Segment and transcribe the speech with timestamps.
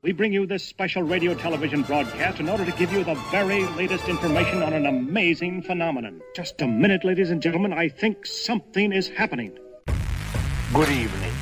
[0.00, 3.64] We bring you this special radio television broadcast in order to give you the very
[3.70, 6.22] latest information on an amazing phenomenon.
[6.36, 7.72] Just a minute, ladies and gentlemen.
[7.72, 9.58] I think something is happening.
[10.72, 11.32] Good evening.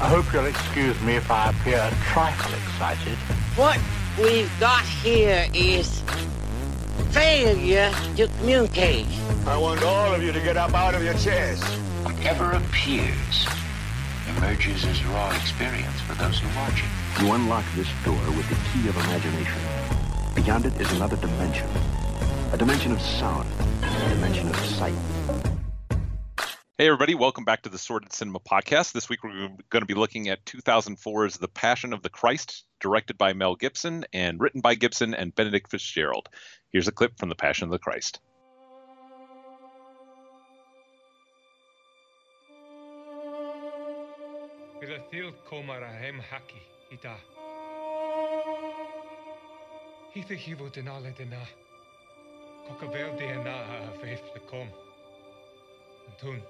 [0.00, 3.16] I hope you'll excuse me if I appear a trifle excited.
[3.54, 3.78] What
[4.18, 6.02] we've got here is
[7.10, 9.06] failure to communicate.
[9.46, 11.62] I want all of you to get up out of your chairs.
[12.02, 13.46] Whatever appears
[14.36, 17.05] emerges as raw experience for those who watch it.
[17.18, 19.58] You unlock this door with the key of imagination.
[20.34, 21.66] Beyond it is another dimension.
[22.52, 23.48] A dimension of sound.
[23.82, 24.92] A dimension of sight.
[26.76, 28.92] Hey, everybody, welcome back to the Sordid Cinema Podcast.
[28.92, 33.16] This week we're going to be looking at 2004's The Passion of the Christ, directed
[33.16, 36.28] by Mel Gibson and written by Gibson and Benedict Fitzgerald.
[36.70, 38.20] Here's a clip from The Passion of the Christ.
[44.82, 47.16] Bilathil komara hem haki Ita.
[50.14, 51.46] Hithe hivo den alle dena.
[52.66, 54.68] Kokabel dena a vefle kom.
[56.06, 56.42] En toen...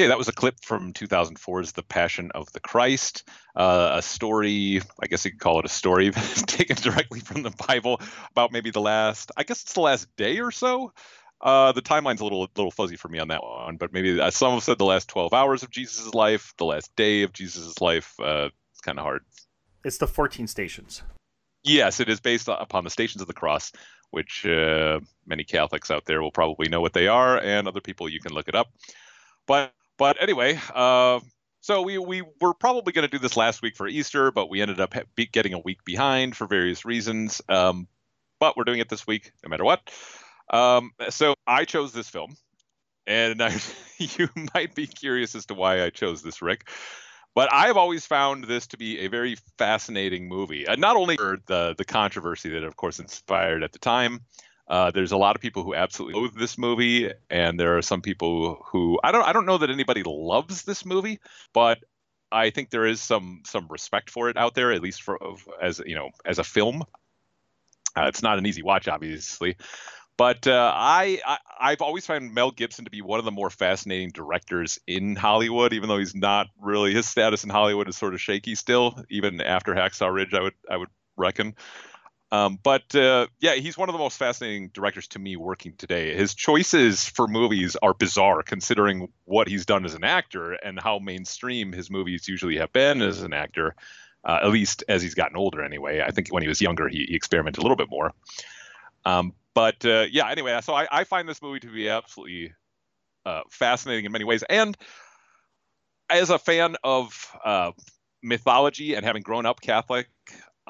[0.00, 4.80] Okay, that was a clip from 2004's The Passion of the Christ, uh, a story,
[4.98, 6.10] I guess you could call it a story,
[6.46, 10.40] taken directly from the Bible about maybe the last, I guess it's the last day
[10.40, 10.94] or so.
[11.42, 14.30] Uh, the timeline's a little little fuzzy for me on that one, but maybe uh,
[14.30, 17.78] some have said the last 12 hours of Jesus' life, the last day of Jesus'
[17.82, 18.18] life.
[18.18, 19.22] Uh, it's kind of hard.
[19.84, 21.02] It's the 14 stations.
[21.62, 23.72] Yes, it is based upon the Stations of the Cross,
[24.12, 28.08] which uh, many Catholics out there will probably know what they are, and other people
[28.08, 28.72] you can look it up.
[29.46, 31.20] But but anyway, uh,
[31.60, 34.62] so we we were probably going to do this last week for Easter, but we
[34.62, 34.94] ended up
[35.30, 37.42] getting a week behind for various reasons.
[37.50, 37.86] Um,
[38.38, 39.82] but we're doing it this week, no matter what.
[40.48, 42.34] Um, so I chose this film,
[43.06, 43.54] and I,
[43.98, 46.70] you might be curious as to why I chose this, Rick.
[47.34, 51.40] But I've always found this to be a very fascinating movie, uh, not only for
[51.44, 54.20] the the controversy that, of course, inspired at the time.
[54.70, 58.00] Uh, there's a lot of people who absolutely loathe this movie, and there are some
[58.00, 61.18] people who I don't I don't know that anybody loves this movie,
[61.52, 61.78] but
[62.30, 65.18] I think there is some some respect for it out there, at least for
[65.60, 66.84] as you know as a film.
[67.96, 69.56] Uh, it's not an easy watch, obviously,
[70.16, 71.20] but uh, I,
[71.58, 75.16] I have always found Mel Gibson to be one of the more fascinating directors in
[75.16, 79.02] Hollywood, even though he's not really his status in Hollywood is sort of shaky still,
[79.10, 81.56] even after Hacksaw Ridge, I would I would reckon.
[82.32, 86.14] Um, but uh, yeah, he's one of the most fascinating directors to me working today.
[86.14, 91.00] His choices for movies are bizarre, considering what he's done as an actor and how
[91.00, 93.74] mainstream his movies usually have been as an actor.
[94.22, 96.02] Uh, at least as he's gotten older, anyway.
[96.02, 98.12] I think when he was younger, he, he experimented a little bit more.
[99.06, 102.52] Um, but uh, yeah, anyway, so I, I, find this movie to be absolutely
[103.24, 104.42] uh, fascinating in many ways.
[104.42, 104.76] And
[106.10, 107.72] as a fan of uh,
[108.22, 110.08] mythology and having grown up Catholic,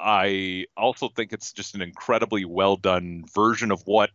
[0.01, 4.09] I also think it's just an incredibly well done version of what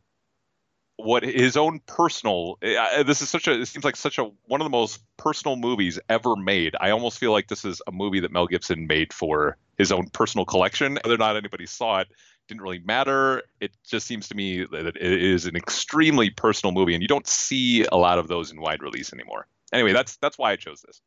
[0.99, 4.61] what his own personal uh, this is such a it seems like such a one
[4.63, 6.75] of the most personal movies ever made.
[6.81, 10.09] I almost feel like this is a movie that mel gibson made for his own
[10.09, 10.99] personal collection.
[11.05, 12.09] Whether or not anybody saw it
[12.49, 13.43] didn't really matter.
[13.61, 17.27] It just seems to me that it is an extremely personal movie and you don't
[17.27, 19.47] see a lot of those in wide release anymore.
[19.73, 21.03] Anyway that's that's why i chose this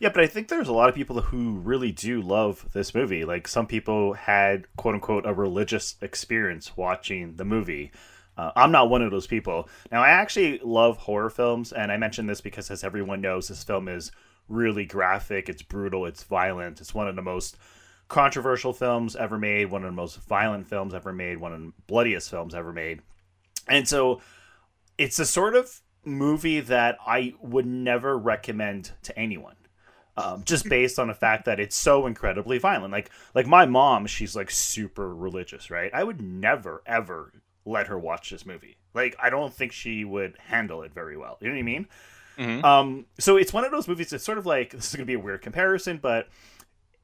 [0.00, 3.24] yeah, but I think there's a lot of people who really do love this movie.
[3.24, 7.92] Like some people had quote unquote a religious experience watching the movie.
[8.36, 9.68] Uh, I'm not one of those people.
[9.90, 13.64] Now, I actually love horror films, and I mention this because, as everyone knows, this
[13.64, 14.12] film is
[14.48, 16.80] really graphic, it's brutal, it's violent.
[16.80, 17.56] It's one of the most
[18.08, 21.72] controversial films ever made, one of the most violent films ever made, one of the
[21.86, 23.00] bloodiest films ever made.
[23.68, 24.20] And so
[24.98, 29.56] it's a sort of movie that I would never recommend to anyone.
[30.16, 32.92] Um, just based on the fact that it's so incredibly violent.
[32.92, 35.90] Like like my mom, she's like super religious, right?
[35.92, 37.32] I would never ever
[37.66, 38.76] let her watch this movie.
[38.94, 41.36] Like I don't think she would handle it very well.
[41.40, 41.88] You know what I mean?
[42.38, 42.64] Mm-hmm.
[42.64, 44.12] Um, so it's one of those movies.
[44.12, 46.28] It's sort of like this is going to be a weird comparison, but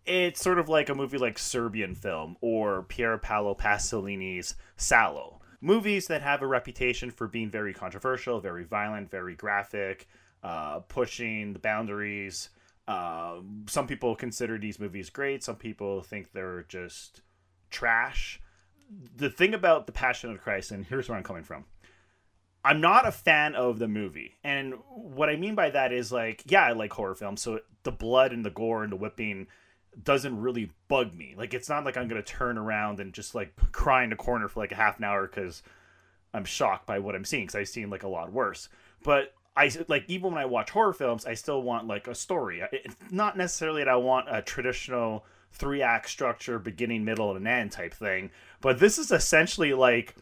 [0.04, 5.38] it's sort of like a movie like Serbian film or Pier Paolo Pasolini's Salò.
[5.64, 10.08] Movies that have a reputation for being very controversial, very violent, very graphic,
[10.42, 12.50] uh, pushing the boundaries.
[12.88, 13.36] Uh,
[13.68, 15.44] some people consider these movies great.
[15.44, 17.22] Some people think they're just
[17.70, 18.40] trash.
[19.16, 21.64] The thing about The Passion of Christ, and here's where I'm coming from.
[22.64, 24.34] I'm not a fan of the movie.
[24.42, 27.40] And what I mean by that is like, yeah, I like horror films.
[27.40, 29.46] So the blood and the gore and the whipping
[30.02, 31.34] doesn't really bug me.
[31.36, 34.48] Like it's not like I'm gonna turn around and just like cry in a corner
[34.48, 35.62] for like a half an hour because
[36.34, 38.68] I'm shocked by what I'm seeing because I've seen like a lot worse.
[39.02, 42.62] But I like even when I watch horror films, I still want like a story.
[42.72, 47.72] It's not necessarily that I want a traditional three act structure, beginning, middle, and end
[47.72, 48.30] type thing.
[48.60, 50.14] But this is essentially like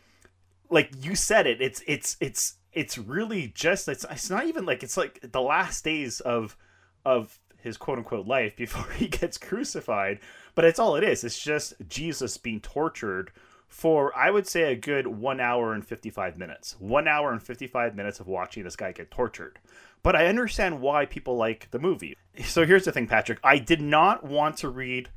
[0.68, 1.60] like you said it.
[1.60, 5.84] It's it's it's it's really just it's it's not even like it's like the last
[5.84, 6.56] days of
[7.04, 10.20] of his quote unquote life before he gets crucified.
[10.54, 11.24] But it's all it is.
[11.24, 13.32] It's just Jesus being tortured
[13.68, 16.76] for, I would say, a good one hour and 55 minutes.
[16.78, 19.58] One hour and 55 minutes of watching this guy get tortured.
[20.02, 22.16] But I understand why people like the movie.
[22.44, 23.38] So here's the thing, Patrick.
[23.44, 25.10] I did not want to read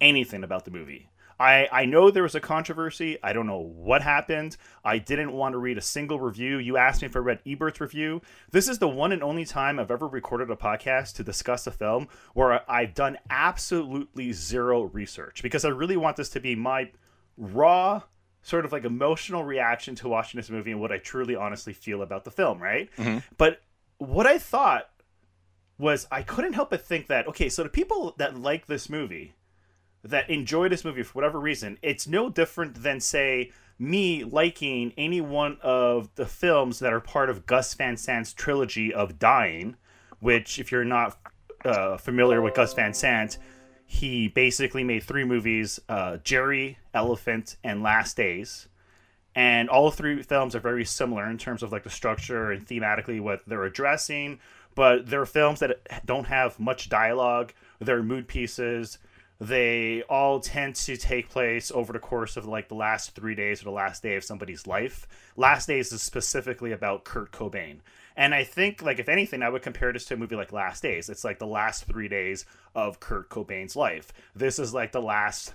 [0.00, 1.08] anything about the movie.
[1.38, 3.18] I, I know there was a controversy.
[3.22, 4.56] I don't know what happened.
[4.84, 6.58] I didn't want to read a single review.
[6.58, 8.22] You asked me if I read Ebert's review.
[8.50, 11.70] This is the one and only time I've ever recorded a podcast to discuss a
[11.70, 16.90] film where I've done absolutely zero research because I really want this to be my
[17.36, 18.02] raw,
[18.42, 22.00] sort of like emotional reaction to watching this movie and what I truly honestly feel
[22.00, 22.90] about the film, right?
[22.96, 23.18] Mm-hmm.
[23.36, 23.60] But
[23.98, 24.88] what I thought
[25.78, 29.34] was I couldn't help but think that, okay, so the people that like this movie,
[30.10, 35.20] that enjoy this movie for whatever reason, it's no different than say me liking any
[35.20, 39.76] one of the films that are part of Gus Van Sant's trilogy of Dying,
[40.20, 41.18] which if you're not
[41.64, 43.38] uh, familiar with Gus Van Sant,
[43.84, 48.68] he basically made three movies: uh, Gerry, Elephant, and Last Days.
[49.34, 53.20] And all three films are very similar in terms of like the structure and thematically
[53.20, 54.40] what they're addressing.
[54.74, 57.52] But they're films that don't have much dialogue.
[57.78, 58.98] They're mood pieces
[59.38, 63.60] they all tend to take place over the course of like the last three days
[63.60, 65.06] or the last day of somebody's life.
[65.36, 67.80] Last Days is specifically about Kurt Cobain.
[68.16, 70.82] And I think, like, if anything, I would compare this to a movie like Last
[70.82, 71.10] Days.
[71.10, 74.10] It's like the last three days of Kurt Cobain's life.
[74.34, 75.52] This is like the last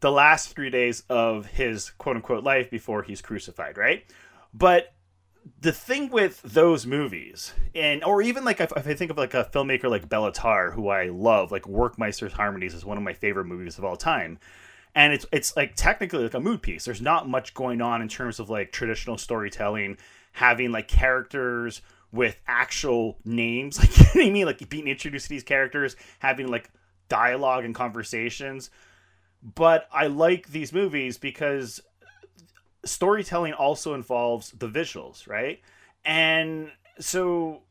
[0.00, 4.04] the last three days of his quote unquote life before he's crucified, right?
[4.52, 4.92] But
[5.60, 9.34] the thing with those movies and or even like if, if, i think of like
[9.34, 13.12] a filmmaker like Béla Tarr who i love like werckmeister's harmonies is one of my
[13.12, 14.38] favorite movies of all time.
[14.94, 16.84] And it's it's like technically like a mood piece.
[16.84, 19.98] There's not much going on in terms of like traditional storytelling
[20.32, 24.46] having like characters with actual names like you know what i mean?
[24.46, 26.70] Like being introduced to these characters having like
[27.08, 28.70] dialogue and conversations.
[29.42, 31.80] But i like these movies because
[32.88, 35.60] storytelling also involves the visuals, right?
[36.04, 37.62] And so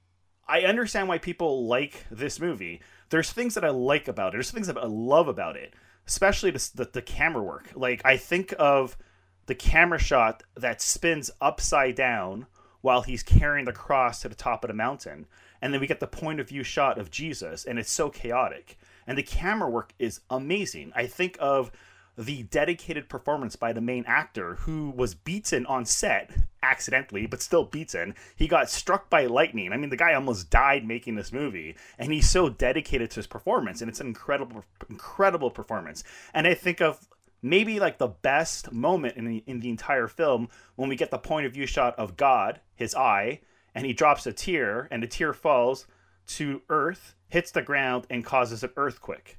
[0.48, 2.82] I understand why people like this movie.
[3.10, 4.34] There's things that I like about it.
[4.34, 5.74] There's things that I love about it,
[6.08, 7.72] especially the, the, camera work.
[7.76, 8.98] Like I think of
[9.46, 12.48] the camera shot that spins upside down
[12.82, 15.26] while he's carrying the cross to the top of the mountain.
[15.62, 18.78] And then we get the point of view shot of Jesus, and it's so chaotic.
[19.08, 20.92] And the camera work is amazing.
[20.96, 21.72] I think of
[22.18, 26.32] the dedicated performance by the main actor who was beaten on set
[26.64, 28.16] accidentally but still beaten.
[28.36, 29.72] He got struck by lightning.
[29.72, 33.28] I mean the guy almost died making this movie and he's so dedicated to his
[33.28, 36.04] performance and it's an incredible incredible performance.
[36.34, 37.08] And i think of
[37.42, 41.18] maybe like the best moment in the, in the entire film when we get the
[41.20, 43.40] point of view shot of god his eye
[43.76, 45.86] and he drops a tear and the tear falls
[46.26, 49.38] to earth hits the ground and causes an earthquake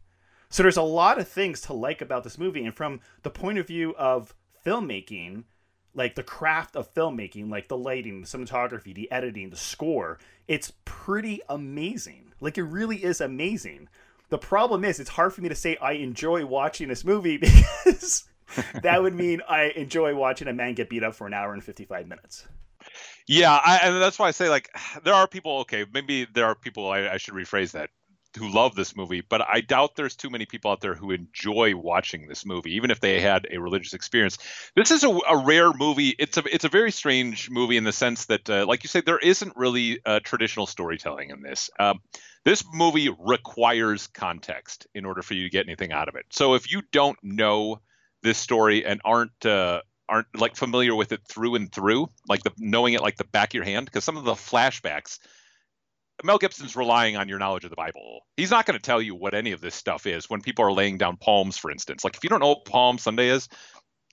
[0.50, 3.58] so there's a lot of things to like about this movie, and from the point
[3.58, 5.44] of view of filmmaking,
[5.94, 10.72] like the craft of filmmaking, like the lighting, the cinematography, the editing, the score, it's
[10.84, 12.32] pretty amazing.
[12.40, 13.88] Like it really is amazing.
[14.30, 17.36] The problem is, it's hard for me to say I enjoy watching this movie
[17.84, 18.28] because
[18.82, 21.62] that would mean I enjoy watching a man get beat up for an hour and
[21.62, 22.46] 55 minutes.
[23.26, 24.70] Yeah, I, and that's why I say like
[25.04, 25.58] there are people.
[25.60, 26.90] Okay, maybe there are people.
[26.90, 27.90] I, I should rephrase that
[28.38, 31.76] who love this movie, but I doubt there's too many people out there who enjoy
[31.76, 34.38] watching this movie, even if they had a religious experience.
[34.74, 36.14] This is a, a rare movie.
[36.18, 39.04] It's a it's a very strange movie in the sense that, uh, like you said,
[39.04, 41.70] there isn't really uh, traditional storytelling in this.
[41.78, 42.00] Um,
[42.44, 46.26] this movie requires context in order for you to get anything out of it.
[46.30, 47.80] So if you don't know
[48.22, 52.52] this story and aren't uh, aren't like familiar with it through and through, like the
[52.56, 55.18] knowing it like the back of your hand, because some of the flashbacks
[56.24, 58.20] Mel Gibson's relying on your knowledge of the Bible.
[58.36, 60.72] He's not going to tell you what any of this stuff is when people are
[60.72, 62.04] laying down palms, for instance.
[62.04, 63.48] Like if you don't know what Palm Sunday is,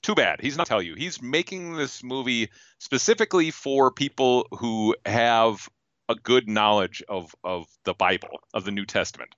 [0.03, 0.39] too bad.
[0.39, 0.93] He's not tell you.
[0.95, 5.67] He's making this movie specifically for people who have
[6.07, 9.31] a good knowledge of of the Bible, of the New Testament.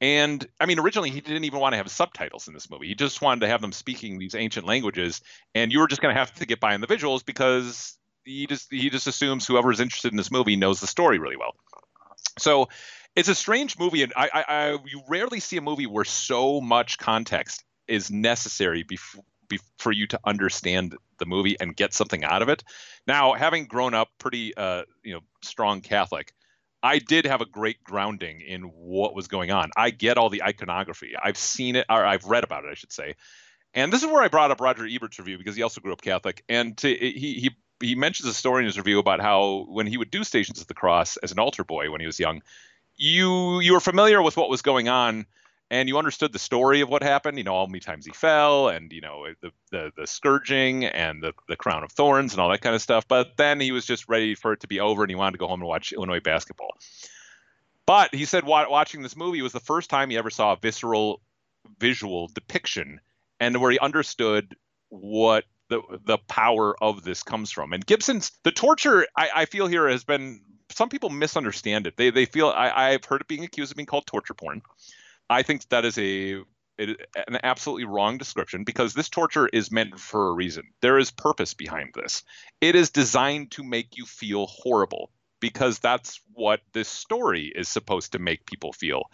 [0.00, 2.86] And I mean, originally he didn't even want to have subtitles in this movie.
[2.88, 5.20] He just wanted to have them speaking these ancient languages,
[5.54, 8.46] and you were just going to have to get by in the visuals because he
[8.46, 11.54] just he just assumes whoever is interested in this movie knows the story really well.
[12.40, 12.68] So
[13.16, 16.60] it's a strange movie, and I, I, I you rarely see a movie where so
[16.60, 19.24] much context is necessary before
[19.78, 22.62] for you to understand the movie and get something out of it.
[23.06, 26.32] Now, having grown up pretty, uh, you know, strong Catholic,
[26.82, 29.70] I did have a great grounding in what was going on.
[29.76, 31.14] I get all the iconography.
[31.20, 33.16] I've seen it, or I've read about it, I should say.
[33.74, 36.00] And this is where I brought up Roger Ebert's review because he also grew up
[36.00, 39.86] Catholic, and to, he he he mentions a story in his review about how when
[39.86, 42.42] he would do Stations of the Cross as an altar boy when he was young,
[42.96, 45.26] you you were familiar with what was going on
[45.70, 47.38] and you understood the story of what happened.
[47.38, 51.22] You know, how many times he fell, and you know the the, the scourging and
[51.22, 53.06] the the crown of thorns and all that kind of stuff.
[53.06, 55.38] But then he was just ready for it to be over, and he wanted to
[55.38, 56.76] go home and watch Illinois basketball.
[57.86, 61.20] But he said watching this movie was the first time he ever saw a visceral
[61.78, 63.00] visual depiction,
[63.38, 64.56] and where he understood
[64.88, 67.72] what the the power of this comes from.
[67.72, 71.96] And Gibson's the torture I, I feel here has been some people misunderstand it.
[71.96, 74.60] They they feel I, I've heard it being accused of being called torture porn.
[75.30, 76.42] I think that is a
[76.78, 80.64] an absolutely wrong description because this torture is meant for a reason.
[80.80, 82.22] There is purpose behind this.
[82.60, 85.10] It is designed to make you feel horrible
[85.40, 89.10] because that's what this story is supposed to make people feel.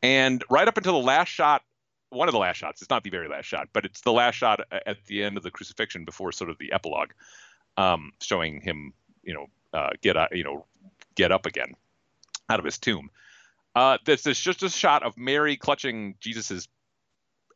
[0.00, 1.62] And right up until the last shot,
[2.10, 4.34] one of the last shots, it's not the very last shot, but it's the last
[4.34, 7.10] shot at the end of the crucifixion before sort of the epilogue,
[7.76, 10.64] um, showing him, you know, uh, get uh, you know,
[11.14, 11.74] get up again
[12.48, 13.10] out of his tomb.
[13.74, 16.68] Uh, this is just a shot of Mary clutching Jesus's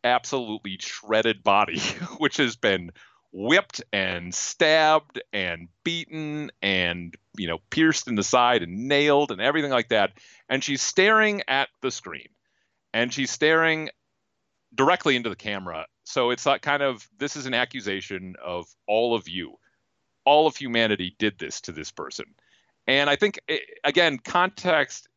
[0.04, 1.78] absolutely shredded body,
[2.18, 2.92] which has been
[3.32, 9.40] whipped and stabbed and beaten and you know pierced in the side and nailed and
[9.40, 10.12] everything like that.
[10.48, 12.28] And she's staring at the screen,
[12.92, 13.88] and she's staring
[14.74, 15.86] directly into the camera.
[16.04, 19.58] So it's that kind of this is an accusation of all of you,
[20.24, 22.26] all of humanity did this to this person.
[22.86, 25.08] And I think eh, again, context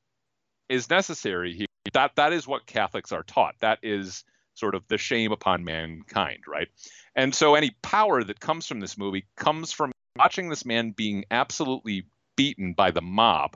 [0.70, 1.68] is necessary here.
[1.94, 3.56] That that is what Catholics are taught.
[3.62, 4.24] That is
[4.56, 6.68] sort of the shame upon mankind, right?
[7.16, 11.26] And so any power that comes from this movie comes from watching this man being
[11.30, 13.56] absolutely beaten by the mob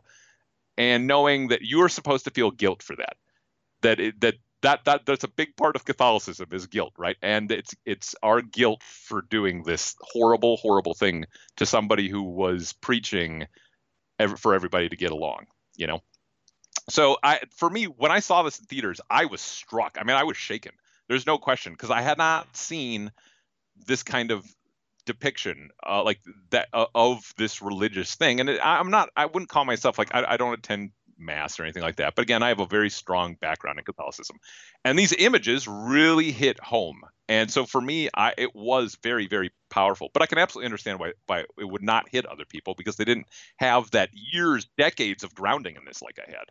[0.77, 3.18] and knowing that you're supposed to feel guilt for that.
[3.82, 7.18] That it, that that that that's a big part of Catholicism is guilt, right?
[7.22, 11.25] And it's it's our guilt for doing this horrible horrible thing
[11.58, 13.48] to somebody who was preaching
[14.38, 15.46] for everybody to get along,
[15.78, 16.01] you know
[16.89, 19.98] so I, for me, when I saw this in theaters, I was struck.
[20.00, 20.74] I mean, I was shaken.
[21.08, 23.12] There's no question because I had not seen
[23.88, 24.46] this kind of
[25.06, 26.20] depiction uh, like
[26.51, 28.39] that uh, of this religious thing.
[28.39, 29.10] And it, I'm not.
[29.16, 32.16] I wouldn't call myself like I, I don't attend mass or anything like that.
[32.16, 34.38] But again, I have a very strong background in Catholicism,
[34.84, 37.02] and these images really hit home.
[37.28, 40.10] And so for me, I, it was very, very powerful.
[40.14, 43.06] But I can absolutely understand why, why it would not hit other people because they
[43.06, 46.46] didn't have that years, decades of grounding in this like I had.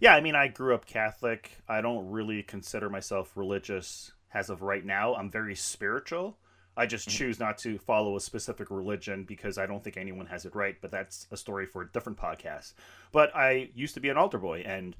[0.00, 1.56] Yeah, I mean, I grew up Catholic.
[1.66, 5.14] I don't really consider myself religious as of right now.
[5.14, 6.36] I'm very spiritual.
[6.76, 7.18] I just mm-hmm.
[7.18, 10.76] choose not to follow a specific religion because I don't think anyone has it right,
[10.80, 12.74] but that's a story for a different podcast.
[13.12, 14.96] But I used to be an altar boy, and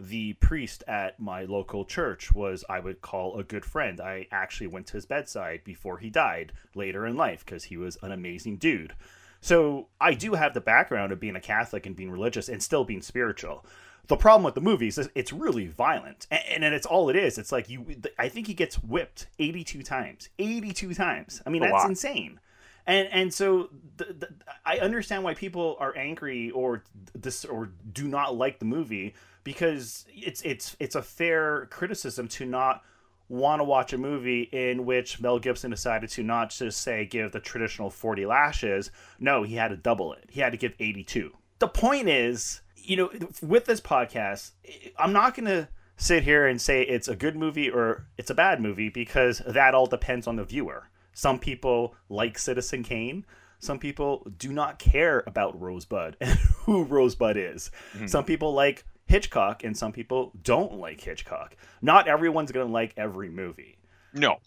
[0.00, 4.00] the priest at my local church was, I would call, a good friend.
[4.00, 7.98] I actually went to his bedside before he died later in life because he was
[8.02, 8.94] an amazing dude.
[9.40, 12.84] So I do have the background of being a Catholic and being religious and still
[12.84, 13.64] being spiritual
[14.08, 17.38] the problem with the movies is it's really violent and, and it's all it is.
[17.38, 17.84] It's like you
[18.18, 21.42] i think he gets whipped 82 times 82 times.
[21.46, 22.40] I mean that's insane.
[22.86, 24.28] And and so the, the,
[24.64, 26.84] i understand why people are angry or
[27.14, 32.46] this or do not like the movie because it's it's it's a fair criticism to
[32.46, 32.82] not
[33.28, 37.30] want to watch a movie in which Mel Gibson decided to not just say give
[37.30, 38.90] the traditional 40 lashes.
[39.20, 40.24] No he had to double it.
[40.30, 43.10] He had to give 82 the point is you know,
[43.42, 44.52] with this podcast,
[44.98, 45.68] I'm not going to
[45.98, 49.74] sit here and say it's a good movie or it's a bad movie because that
[49.74, 50.88] all depends on the viewer.
[51.12, 53.26] Some people like Citizen Kane.
[53.58, 57.70] Some people do not care about Rosebud and who Rosebud is.
[57.94, 58.06] Mm-hmm.
[58.06, 61.56] Some people like Hitchcock and some people don't like Hitchcock.
[61.82, 63.78] Not everyone's going to like every movie.
[64.14, 64.38] No.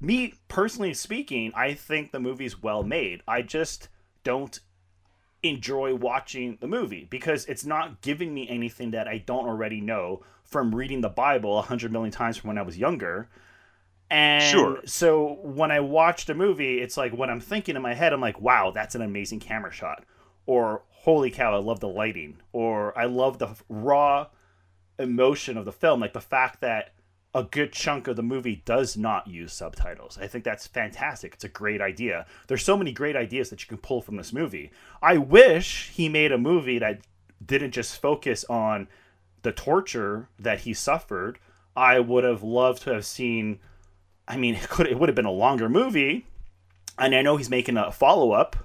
[0.00, 3.22] Me personally speaking, I think the movie's well made.
[3.28, 3.90] I just
[4.24, 4.58] don't
[5.44, 10.22] enjoy watching the movie because it's not giving me anything that I don't already know
[10.42, 13.28] from reading the Bible a hundred million times from when I was younger.
[14.10, 14.80] And Sure.
[14.84, 18.20] so when I watch the movie, it's like when I'm thinking in my head, I'm
[18.20, 20.04] like, wow, that's an amazing camera shot.
[20.46, 22.36] Or holy cow, I love the lighting.
[22.52, 24.26] Or I love the raw
[24.98, 26.00] emotion of the film.
[26.00, 26.92] Like the fact that
[27.34, 30.18] a good chunk of the movie does not use subtitles.
[30.20, 31.34] I think that's fantastic.
[31.34, 32.26] It's a great idea.
[32.46, 34.70] There's so many great ideas that you can pull from this movie.
[35.02, 37.00] I wish he made a movie that
[37.44, 38.86] didn't just focus on
[39.42, 41.38] the torture that he suffered.
[41.76, 43.58] I would have loved to have seen
[44.26, 46.26] I mean, it could it would have been a longer movie.
[46.98, 48.56] And I know he's making a follow-up.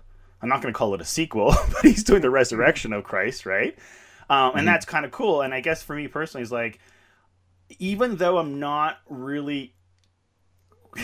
[0.41, 3.45] I'm not going to call it a sequel, but he's doing the resurrection of Christ,
[3.45, 3.77] right?
[4.29, 5.41] Um, and that's kind of cool.
[5.41, 6.79] And I guess for me personally, is like,
[7.77, 9.75] even though I'm not really,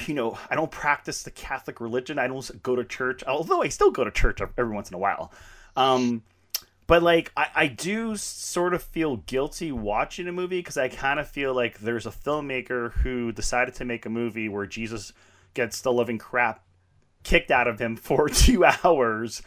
[0.07, 2.17] you know, I don't practice the Catholic religion.
[2.17, 4.99] I don't go to church, although I still go to church every once in a
[4.99, 5.31] while.
[5.75, 6.23] Um,
[6.87, 11.19] but like, I, I do sort of feel guilty watching a movie because I kind
[11.19, 15.13] of feel like there's a filmmaker who decided to make a movie where Jesus
[15.53, 16.63] gets the living crap
[17.23, 19.41] kicked out of him for two hours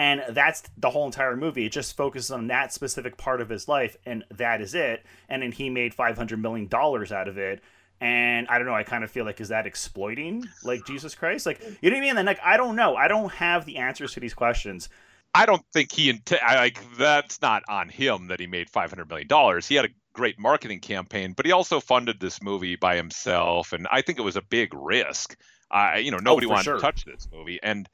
[0.00, 1.66] and that's the whole entire movie.
[1.66, 5.04] It just focuses on that specific part of his life and that is it.
[5.28, 7.62] And then he made 500 million dollars out of it.
[8.00, 11.44] And i don't know i kind of feel like is that exploiting like jesus christ?
[11.44, 12.16] Like you know what i mean?
[12.16, 12.96] And like i don't know.
[12.96, 14.88] I don't have the answers to these questions.
[15.34, 19.06] I don't think he int- I, like that's not on him that he made 500
[19.06, 19.66] million dollars.
[19.66, 23.86] He had a great marketing campaign, but he also funded this movie by himself, and
[23.90, 25.36] I think it was a big risk.
[25.70, 26.76] I you know oh, nobody for wanted sure.
[26.76, 27.86] to touch this movie, and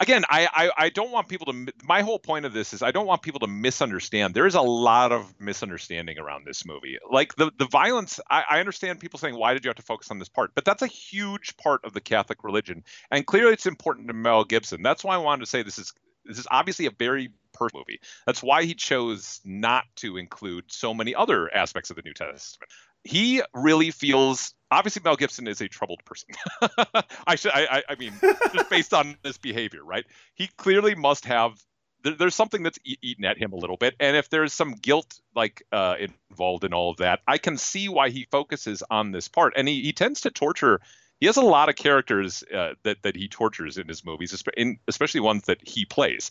[0.00, 1.72] again, I, I I don't want people to.
[1.84, 4.34] My whole point of this is I don't want people to misunderstand.
[4.34, 6.98] There is a lot of misunderstanding around this movie.
[7.10, 8.20] Like the the violence.
[8.30, 10.64] I, I understand people saying why did you have to focus on this part, but
[10.64, 14.82] that's a huge part of the Catholic religion, and clearly it's important to Mel Gibson.
[14.82, 15.92] That's why I wanted to say this is
[16.24, 18.00] this is obviously a very personal movie.
[18.26, 22.70] That's why he chose not to include so many other aspects of the New Testament.
[23.04, 26.30] He really feels obviously Mel Gibson is a troubled person.
[27.26, 28.12] I should I, I I mean
[28.52, 30.04] just based on this behavior, right?
[30.34, 31.58] He clearly must have
[32.02, 34.72] there, there's something that's e- eaten at him a little bit, and if there's some
[34.72, 35.96] guilt like uh,
[36.30, 39.66] involved in all of that, I can see why he focuses on this part, and
[39.68, 40.80] he, he tends to torture.
[41.20, 45.20] He has a lot of characters uh, that that he tortures in his movies, especially
[45.20, 46.30] ones that he plays.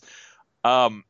[0.64, 1.04] Um,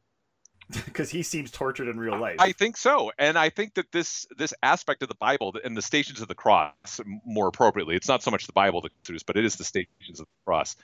[0.84, 4.26] because he seems tortured in real life I think so, and I think that this
[4.36, 8.22] this aspect of the Bible and the Stations of the Cross, more appropriately, it's not
[8.22, 10.76] so much the Bible that goes but it is the Stations of the Cross.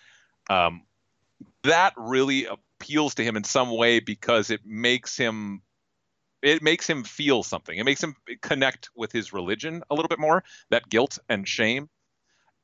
[0.49, 0.83] Um,
[1.63, 5.63] that really appeals to him in some way because it makes him
[6.43, 7.79] it makes him feel something.
[7.79, 11.89] It makes him connect with his religion a little bit more, that guilt and shame.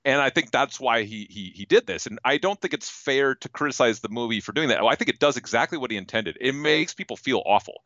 [0.05, 2.07] And I think that's why he he he did this.
[2.07, 4.81] And I don't think it's fair to criticize the movie for doing that.
[4.83, 6.39] I think it does exactly what he intended.
[6.41, 7.83] It makes people feel awful.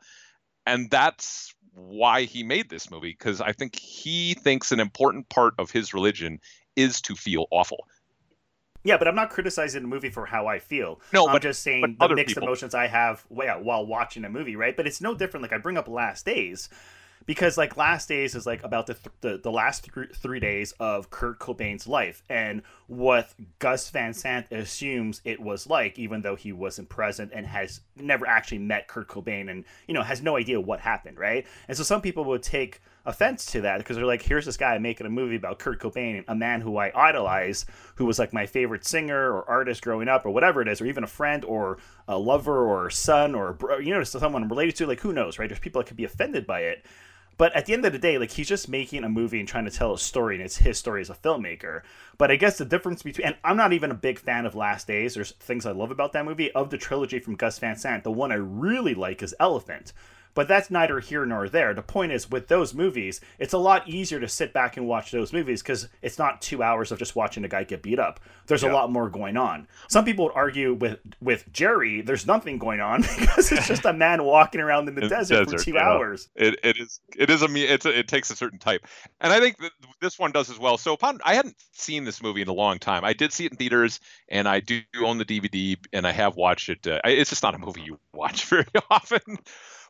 [0.65, 5.55] And that's why he made this movie because I think he thinks an important part
[5.59, 6.39] of his religion
[6.77, 7.85] is to feel awful.
[8.85, 11.01] Yeah, but I'm not criticizing the movie for how I feel.
[11.11, 14.29] No, I'm but- just saying the mixed people- emotions I have yeah, while watching a
[14.29, 14.77] movie, right?
[14.77, 15.41] But it's no different.
[15.41, 16.69] Like I bring up Last Days
[17.25, 20.73] because like Last Days is like about the th- the, the last th- three days
[20.79, 26.35] of Kurt Cobain's life and what Gus Van Sant assumes it was like, even though
[26.35, 30.37] he wasn't present and has never actually met Kurt Cobain and you know has no
[30.37, 31.45] idea what happened, right?
[31.67, 34.77] And so some people would take offense to that because they're like, here's this guy
[34.77, 38.45] making a movie about Kurt Cobain, a man who I idolize, who was like my
[38.45, 41.77] favorite singer or artist growing up or whatever it is, or even a friend or
[42.07, 44.87] a lover or son or you know someone related to.
[44.87, 45.47] Like who knows, right?
[45.49, 46.85] There's people that could be offended by it.
[47.37, 49.65] But at the end of the day, like he's just making a movie and trying
[49.65, 51.81] to tell a story, and it's his story as a filmmaker.
[52.17, 54.87] But I guess the difference between, and I'm not even a big fan of Last
[54.87, 55.15] Days.
[55.15, 56.51] There's things I love about that movie.
[56.53, 59.91] Of the trilogy from Gus Van Sant, the one I really like is Elephant.
[60.35, 61.73] But that's neither here nor there.
[61.73, 65.11] The point is, with those movies, it's a lot easier to sit back and watch
[65.11, 68.19] those movies because it's not two hours of just watching a guy get beat up.
[68.47, 69.67] There's a lot more going on.
[69.87, 73.93] Some people would argue with with Gerry, there's nothing going on because it's just a
[73.93, 75.89] man walking around in the the desert, for two yeah.
[75.89, 76.29] hours.
[76.35, 78.85] It, it is it is a it's a, it takes a certain type,
[79.21, 79.71] and I think that
[80.01, 80.77] this one does as well.
[80.77, 83.03] So upon I hadn't seen this movie in a long time.
[83.03, 86.35] I did see it in theaters, and I do own the DVD, and I have
[86.35, 86.85] watched it.
[86.85, 89.37] Uh, I- it's just not a movie you watch very often.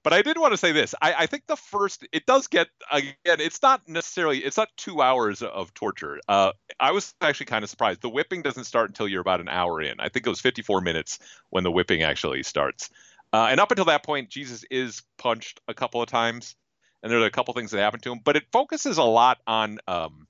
[0.06, 0.94] But I did want to say this.
[1.02, 3.16] I, I think the first it does get again.
[3.26, 6.20] It's not necessarily it's not two hours of torture.
[6.28, 8.02] Uh, I was actually kind of surprised.
[8.02, 10.00] The whipping doesn't start until you're about an hour in.
[10.00, 11.18] I think it was 54 minutes
[11.50, 12.92] when the whipping actually starts.
[13.34, 16.56] Uh, and up until that point, Jesus is punched a couple of times,
[17.02, 18.20] and there are a couple things that happen to him.
[18.24, 20.28] But it focuses a lot on, um,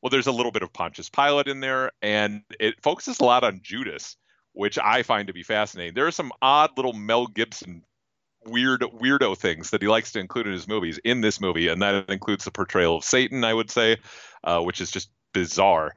[0.00, 3.44] well, there's a little bit of Pontius Pilate in there, and it focuses a lot
[3.44, 4.16] on Judas,
[4.54, 5.92] which I find to be fascinating.
[5.92, 7.84] There are some odd little Mel Gibson
[8.46, 11.82] weird weirdo things that he likes to include in his movies in this movie, and
[11.82, 13.98] that includes the portrayal of Satan, I would say,
[14.44, 15.94] uh, which is just bizarre,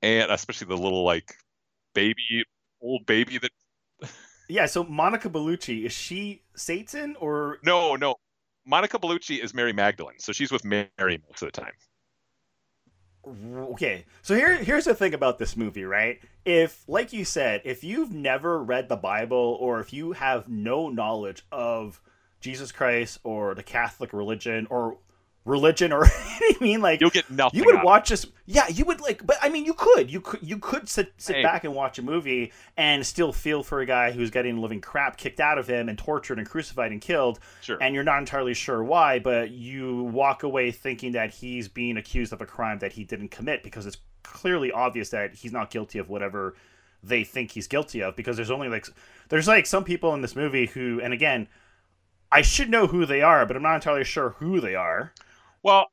[0.00, 1.34] and especially the little like
[1.94, 2.44] baby
[2.80, 3.50] old baby that.
[4.48, 7.94] Yeah, so Monica Bellucci is she Satan or no?
[7.96, 8.16] No,
[8.66, 10.90] Monica Bellucci is Mary Magdalene, so she's with Mary
[11.26, 11.72] most of the time.
[13.26, 16.20] Okay, so here here's the thing about this movie, right?
[16.44, 20.88] If, like you said, if you've never read the Bible or if you have no
[20.88, 22.00] knowledge of
[22.40, 24.96] Jesus Christ or the Catholic religion or
[25.44, 27.58] religion or I mean like you'll get nothing.
[27.58, 28.68] You would watch this, yeah.
[28.68, 31.42] You would like, but I mean, you could, you could, you could sit sit hey.
[31.42, 35.16] back and watch a movie and still feel for a guy who's getting living crap
[35.16, 37.40] kicked out of him and tortured and crucified and killed.
[37.60, 37.78] Sure.
[37.80, 42.32] And you're not entirely sure why, but you walk away thinking that he's being accused
[42.32, 45.98] of a crime that he didn't commit because it's clearly obvious that he's not guilty
[45.98, 46.54] of whatever
[47.02, 48.14] they think he's guilty of.
[48.14, 48.86] Because there's only like
[49.28, 51.48] there's like some people in this movie who, and again.
[52.34, 55.12] I should know who they are, but I'm not entirely sure who they are.
[55.62, 55.86] Well,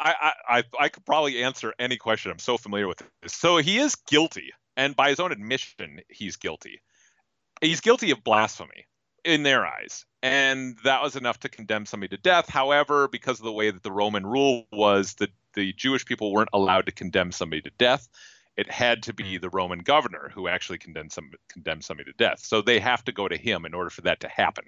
[0.00, 2.30] I, I I could probably answer any question.
[2.32, 3.34] I'm so familiar with this.
[3.34, 6.82] So he is guilty, and by his own admission, he's guilty.
[7.60, 8.86] He's guilty of blasphemy
[9.24, 12.48] in their eyes, and that was enough to condemn somebody to death.
[12.48, 16.50] However, because of the way that the Roman rule was, that the Jewish people weren't
[16.52, 18.08] allowed to condemn somebody to death.
[18.56, 22.40] It had to be the Roman governor who actually condemned some condemned somebody to death.
[22.40, 24.64] So they have to go to him in order for that to happen.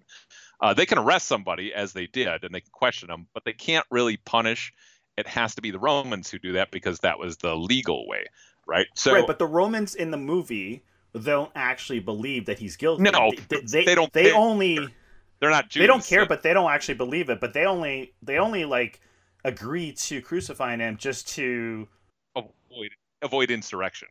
[0.60, 3.52] Uh, they can arrest somebody as they did, and they can question them, but they
[3.52, 4.72] can't really punish.
[5.16, 8.26] It has to be the Romans who do that because that was the legal way,
[8.66, 8.86] right?
[8.94, 10.82] So, right, but the Romans in the movie
[11.24, 13.04] don't actually believe that he's guilty.
[13.04, 14.12] No, they, they, they don't.
[14.12, 14.78] They, they only.
[15.40, 15.70] They're not.
[15.70, 16.28] Jews, they don't care, so.
[16.28, 17.40] but they don't actually believe it.
[17.40, 18.14] But they only.
[18.22, 19.00] They only like
[19.44, 21.86] agree to crucifying him just to
[23.22, 24.08] avoid insurrection.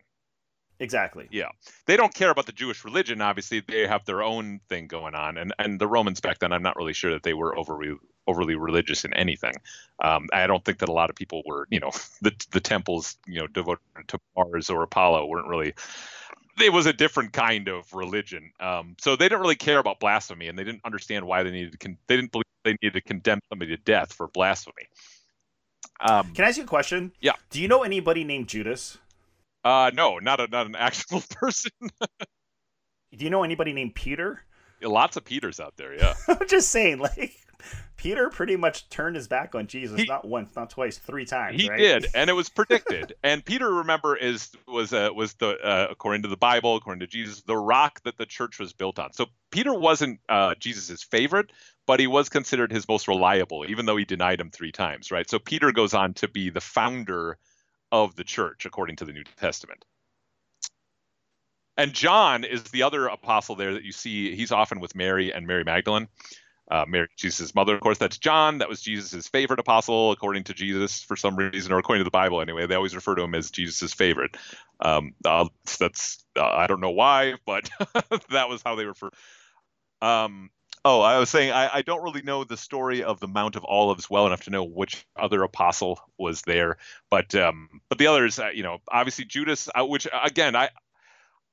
[0.80, 1.28] Exactly.
[1.32, 1.50] Yeah.
[1.86, 3.22] They don't care about the Jewish religion.
[3.22, 5.38] Obviously, they have their own thing going on.
[5.38, 7.96] And, and the Romans back then, I'm not really sure that they were overly
[8.28, 9.54] overly religious in anything.
[10.04, 11.92] Um, I don't think that a lot of people were, you know,
[12.22, 15.74] the the temples, you know, devoted to Mars or Apollo weren't really.
[16.62, 20.48] It was a different kind of religion, um, so they didn't really care about blasphemy,
[20.48, 21.78] and they didn't understand why they needed to.
[21.78, 24.88] Con- they didn't believe they needed to condemn somebody to death for blasphemy.
[26.00, 27.12] Um, Can I ask you a question?
[27.22, 27.34] Yeah.
[27.50, 28.98] Do you know anybody named Judas?
[29.64, 31.72] Uh, no, not a not an actual person.
[31.80, 34.42] Do you know anybody named Peter?
[34.82, 35.96] Yeah, lots of Peters out there.
[35.96, 36.14] Yeah.
[36.28, 37.34] I'm just saying, like
[37.98, 41.62] Peter pretty much turned his back on Jesus he, not once, not twice, three times.
[41.62, 41.80] He right?
[41.80, 43.16] did, and it was predicted.
[43.24, 47.08] and Peter, remember, is was uh, was the uh, according to the Bible, according to
[47.08, 49.14] Jesus, the rock that the church was built on.
[49.14, 51.52] So Peter wasn't uh, Jesus's favorite,
[51.88, 55.12] but he was considered his most reliable, even though he denied him three times.
[55.12, 55.30] Right.
[55.30, 57.38] So Peter goes on to be the founder
[57.92, 59.86] of the church, according to the New Testament.
[61.78, 64.36] And John is the other apostle there that you see.
[64.36, 66.08] He's often with Mary and Mary Magdalene.
[66.72, 68.58] Uh, Mary, Jesus' mother, of course, that's John.
[68.58, 72.12] That was Jesus' favorite apostle, according to Jesus, for some reason, or according to the
[72.12, 72.66] Bible anyway.
[72.66, 74.36] They always refer to him as Jesus' favorite.
[74.80, 75.48] Um, uh,
[75.80, 77.70] that's uh, I don't know why, but
[78.32, 79.12] that was how they refer.
[80.02, 80.50] Um,
[80.88, 83.66] Oh, I was saying I, I, don't really know the story of the Mount of
[83.68, 86.78] Olives well enough to know which other apostle was there,
[87.10, 90.70] but um, but the others, uh, you know, obviously Judas, uh, which again I.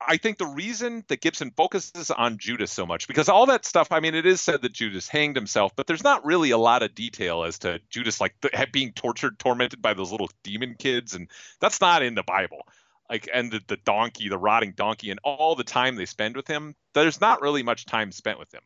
[0.05, 3.93] I think the reason that Gibson focuses on Judas so much, because all that stuff,
[3.93, 6.83] I mean, it is said that Judas hanged himself, but there's not really a lot
[6.83, 11.15] of detail as to Judas like the, being tortured, tormented by those little demon kids,
[11.15, 12.67] and that's not in the Bible
[13.09, 16.47] like and the, the donkey the rotting donkey and all the time they spend with
[16.47, 18.63] him there's not really much time spent with him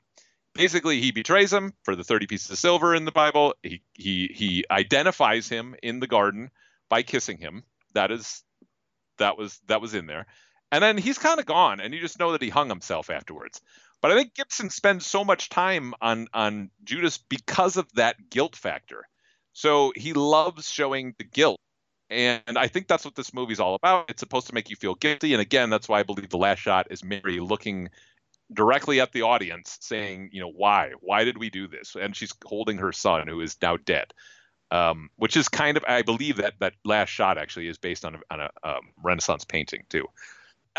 [0.56, 3.54] basically he betrays him for the 30 pieces of silver in the bible.
[3.62, 6.50] He he he identifies him in the garden
[6.88, 7.64] by kissing him.
[7.94, 8.42] That is
[9.18, 10.26] that was that was in there.
[10.72, 13.60] And then he's kind of gone and you just know that he hung himself afterwards.
[14.02, 18.56] But i think gibson spends so much time on on judas because of that guilt
[18.56, 19.08] factor.
[19.52, 21.58] So he loves showing the guilt.
[22.08, 24.10] And I think that's what this movie's all about.
[24.10, 25.32] It's supposed to make you feel guilty.
[25.32, 27.88] And again, that's why I believe the last shot is Mary looking
[28.52, 30.92] directly at the audience saying, you know, why?
[31.00, 31.96] Why did we do this?
[32.00, 34.12] And she's holding her son who is now dead.
[34.72, 38.16] Um, which is kind of, I believe that that last shot actually is based on
[38.16, 40.06] a, on a um, Renaissance painting too.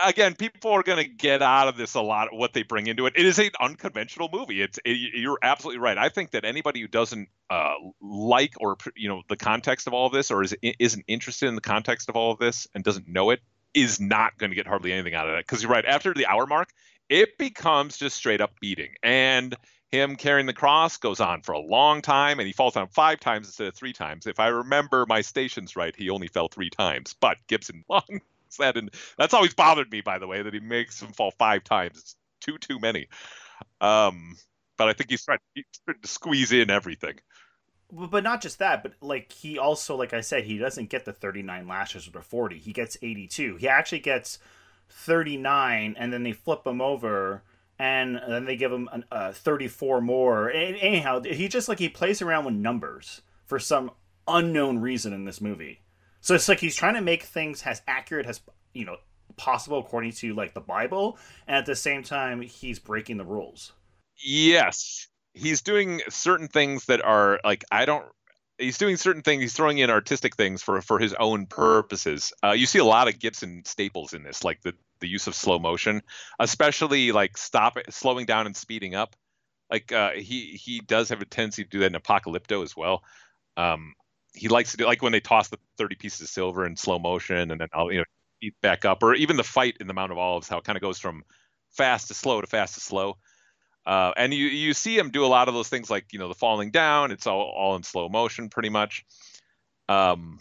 [0.05, 2.27] Again, people are going to get out of this a lot.
[2.27, 4.61] of What they bring into it, it is an unconventional movie.
[4.61, 5.97] It's it, you're absolutely right.
[5.97, 10.05] I think that anybody who doesn't uh, like or you know the context of all
[10.05, 13.07] of this, or is isn't interested in the context of all of this and doesn't
[13.07, 13.39] know it,
[13.73, 15.47] is not going to get hardly anything out of it.
[15.47, 15.85] Because you're right.
[15.85, 16.69] After the hour mark,
[17.09, 18.93] it becomes just straight up beating.
[19.03, 19.55] And
[19.91, 23.19] him carrying the cross goes on for a long time, and he falls down five
[23.19, 24.27] times instead of three times.
[24.27, 27.15] If I remember my stations right, he only fell three times.
[27.19, 28.21] But Gibson, long,
[28.59, 30.01] that, and that's always bothered me.
[30.01, 31.97] By the way, that he makes him fall five times.
[31.97, 33.07] It's too too many.
[33.79, 34.35] Um,
[34.77, 37.15] but I think he's trying, he's trying to squeeze in everything.
[37.91, 41.13] But not just that, but like he also, like I said, he doesn't get the
[41.13, 42.57] 39 lashes or the 40.
[42.57, 43.55] He gets 82.
[43.55, 44.39] He actually gets
[44.89, 47.43] 39, and then they flip him over,
[47.79, 50.49] and then they give him an, uh, 34 more.
[50.51, 53.91] Anyhow, he just like he plays around with numbers for some
[54.27, 55.81] unknown reason in this movie.
[56.21, 58.41] So it's like he's trying to make things as accurate as
[58.73, 58.97] you know
[59.37, 63.73] possible according to like the Bible, and at the same time he's breaking the rules.
[64.17, 68.05] Yes, he's doing certain things that are like I don't.
[68.57, 69.41] He's doing certain things.
[69.41, 72.33] He's throwing in artistic things for for his own purposes.
[72.43, 75.35] Uh, you see a lot of Gibson staples in this, like the the use of
[75.35, 76.01] slow motion,
[76.39, 79.15] especially like stop slowing down and speeding up.
[79.69, 83.03] Like uh, he he does have a tendency to do that in Apocalypto as well.
[83.57, 83.93] Um,
[84.33, 86.99] he likes to do like when they toss the 30 pieces of silver in slow
[86.99, 88.05] motion and then I'll you know
[88.37, 90.77] speed back up, or even the fight in the Mount of Olives, how it kind
[90.77, 91.23] of goes from
[91.71, 93.17] fast to slow to fast to slow.
[93.87, 96.27] Uh, and you you see him do a lot of those things like you know
[96.27, 97.11] the falling down.
[97.11, 99.05] It's all all in slow motion pretty much.
[99.87, 100.39] Um,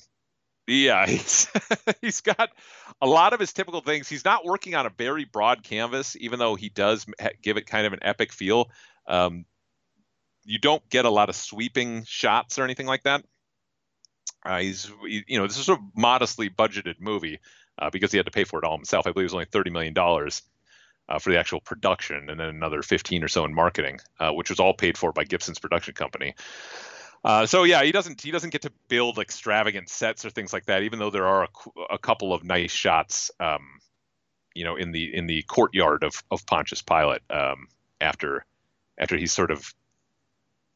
[0.67, 1.47] yeah, he's
[2.01, 2.51] he's got
[3.01, 4.09] a lot of his typical things.
[4.09, 7.07] He's not working on a very broad canvas, even though he does
[7.41, 8.69] give it kind of an epic feel.
[9.07, 9.45] Um,
[10.45, 13.25] you don't get a lot of sweeping shots or anything like that.
[14.45, 17.39] Uh, he's you know this is a modestly budgeted movie
[17.79, 19.07] uh, because he had to pay for it all himself.
[19.07, 20.43] I believe it was only thirty million dollars
[21.09, 24.51] uh, for the actual production, and then another 15 or so in marketing, uh, which
[24.51, 26.35] was all paid for by Gibson's production company.
[27.25, 30.67] Uh, so yeah, he doesn't he doesn't get to build extravagant sets or things like
[30.67, 33.81] that, even though there are a, a couple of nice shots, um,
[34.55, 37.67] you know, in the in the courtyard of of Pontius Pilate um,
[38.01, 38.45] after
[38.99, 39.75] after he's sort of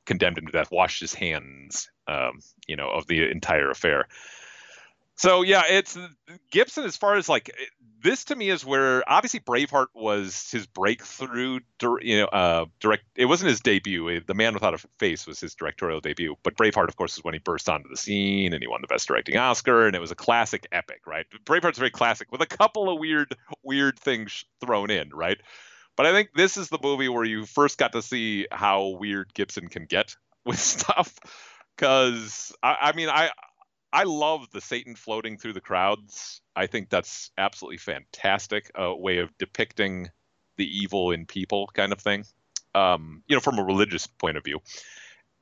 [0.07, 4.07] condemned him to death, washed his hands, um, you know, of the entire affair.
[5.21, 5.99] So yeah, it's
[6.51, 7.55] Gibson as far as like
[8.03, 11.61] this to me is where obviously Braveheart was his breakthrough.
[12.01, 13.05] You know, uh, direct.
[13.17, 14.23] It wasn't his debut.
[14.23, 16.37] The Man Without a Face was his directorial debut.
[16.43, 18.87] But Braveheart, of course, is when he burst onto the scene and he won the
[18.87, 21.27] Best Directing Oscar, and it was a classic epic, right?
[21.45, 25.37] Braveheart's very classic with a couple of weird, weird things thrown in, right?
[25.99, 29.35] But I think this is the movie where you first got to see how weird
[29.35, 31.15] Gibson can get with stuff.
[31.77, 33.31] Because I, I mean, I
[33.93, 36.41] I love the Satan floating through the crowds.
[36.55, 38.71] I think that's absolutely fantastic.
[38.75, 40.09] A way of depicting
[40.57, 42.25] the evil in people, kind of thing.
[42.75, 44.61] Um, you know, from a religious point of view.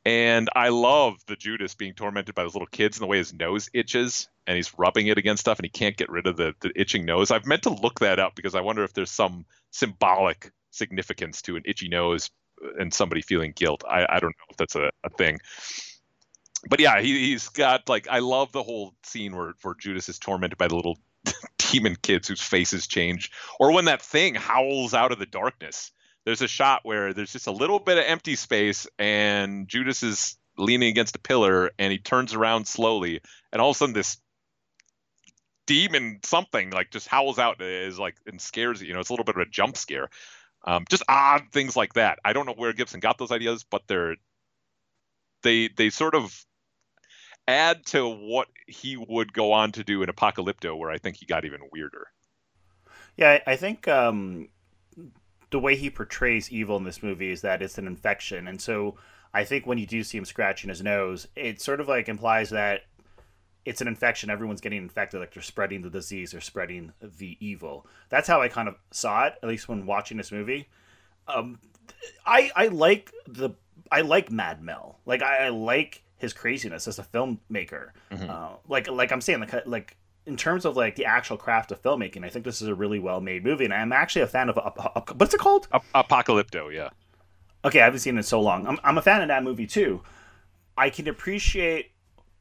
[0.04, 3.34] And I love the Judas being tormented by those little kids and the way his
[3.34, 6.54] nose itches and he's rubbing it against stuff and he can't get rid of the,
[6.60, 7.30] the itching nose.
[7.30, 11.56] I've meant to look that up because I wonder if there's some symbolic significance to
[11.56, 12.30] an itchy nose
[12.78, 13.84] and somebody feeling guilt.
[13.86, 15.40] I, I don't know if that's a, a thing
[16.68, 20.18] but yeah, he, he's got like I love the whole scene where where Judas is
[20.18, 20.98] tormented by the little
[21.58, 25.92] demon kids whose faces change, or when that thing howls out of the darkness.
[26.24, 30.36] There's a shot where there's just a little bit of empty space, and Judas is
[30.58, 34.18] leaning against a pillar, and he turns around slowly, and all of a sudden this
[35.66, 38.88] demon something like just howls out is like and scares you.
[38.88, 40.08] You know, it's a little bit of a jump scare.
[40.64, 42.18] Um, just odd things like that.
[42.24, 44.16] I don't know where Gibson got those ideas, but they're
[45.42, 46.44] they they sort of
[47.46, 51.26] add to what he would go on to do in Apocalypto, where I think he
[51.26, 52.08] got even weirder.
[53.16, 54.48] Yeah, I think um,
[55.50, 58.96] the way he portrays evil in this movie is that it's an infection, and so
[59.32, 62.50] I think when you do see him scratching his nose, it sort of like implies
[62.50, 62.82] that
[63.64, 64.30] it's an infection.
[64.30, 67.86] Everyone's getting infected, like they're spreading the disease or spreading the evil.
[68.08, 70.68] That's how I kind of saw it, at least when watching this movie.
[71.26, 71.58] Um,
[72.24, 73.50] I I like the
[73.90, 74.98] I like Mad Mel.
[75.06, 77.90] Like I, I like his craziness as a filmmaker.
[78.10, 78.28] Mm-hmm.
[78.28, 79.96] Uh, like like I'm saying, like like
[80.26, 82.98] in terms of like the actual craft of filmmaking, I think this is a really
[82.98, 85.68] well made movie, and I'm actually a fan of uh, uh, what's it called?
[85.94, 86.90] Apocalypto, yeah.
[87.64, 88.66] Okay, I haven't seen it in so long.
[88.66, 90.02] I'm I'm a fan of that movie too.
[90.76, 91.90] I can appreciate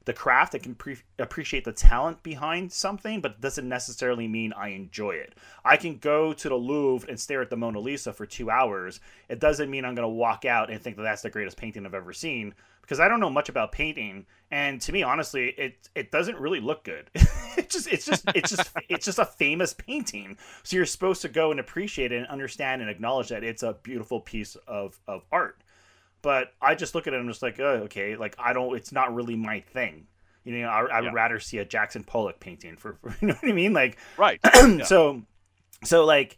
[0.08, 0.56] the craft.
[0.56, 5.12] I can pre- appreciate the talent behind something, but it doesn't necessarily mean I enjoy
[5.12, 5.36] it.
[5.63, 9.00] I can go to the Louvre and stare at the Mona Lisa for two hours.
[9.30, 11.86] It doesn't mean I'm going to walk out and think that that's the greatest painting
[11.86, 15.89] I've ever seen because I don't know much about painting, and to me, honestly, it
[15.93, 17.10] it doesn't really look good.
[17.13, 20.38] it's just it's just it's just it's just a famous painting.
[20.63, 23.74] So you're supposed to go and appreciate it and understand and acknowledge that it's a
[23.84, 25.62] beautiful piece of of art.
[26.21, 28.75] But I just look at it and I'm just like, oh, okay, like I don't.
[28.75, 30.08] It's not really my thing.
[30.43, 31.13] You know, I, I would yeah.
[31.13, 34.39] rather see a Jackson Pollock painting for, for, you know what I mean, like right.
[34.86, 35.23] so,
[35.84, 36.38] so like,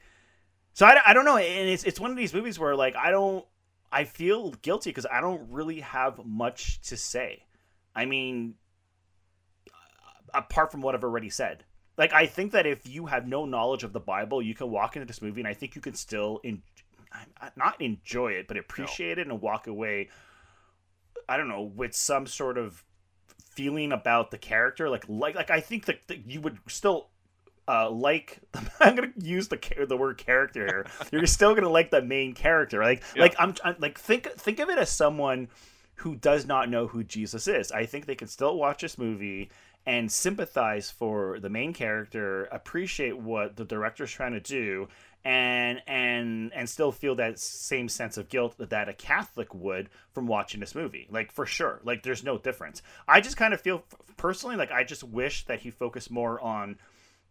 [0.73, 3.11] so I, I don't know, and it's it's one of these movies where like I
[3.11, 3.45] don't
[3.91, 7.45] I feel guilty because I don't really have much to say.
[7.95, 8.55] I mean,
[10.33, 11.65] apart from what I've already said,
[11.97, 14.95] like I think that if you have no knowledge of the Bible, you can walk
[14.95, 16.61] into this movie, and I think you can still in,
[17.55, 19.21] not enjoy it, but appreciate no.
[19.21, 20.09] it and walk away.
[21.27, 22.83] I don't know with some sort of
[23.51, 27.09] feeling about the character, like like like I think that, that you would still
[27.67, 28.39] uh, like
[28.79, 30.85] I'm gonna use the the word character here.
[31.11, 32.83] You're still gonna like the main character.
[32.83, 33.21] Like yeah.
[33.21, 35.49] like I'm, I'm, like think think of it as someone
[35.95, 37.71] who does not know who Jesus is.
[37.71, 39.51] I think they can still watch this movie
[39.85, 44.87] and sympathize for the main character, appreciate what the director's trying to do,
[45.25, 50.27] and and and still feel that same sense of guilt that a Catholic would from
[50.27, 51.07] watching this movie.
[51.09, 52.81] Like for sure, like there's no difference.
[53.07, 53.83] I just kind of feel
[54.17, 56.77] personally like I just wish that he focused more on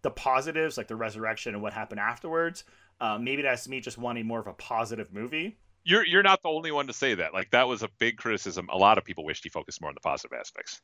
[0.02, 2.64] the positives, like the resurrection and what happened afterwards.
[3.00, 5.58] Uh, maybe that's me just wanting more of a positive movie.
[5.84, 7.32] You're you're not the only one to say that.
[7.32, 8.68] Like that was a big criticism.
[8.70, 10.82] A lot of people wished he focused more on the positive aspects.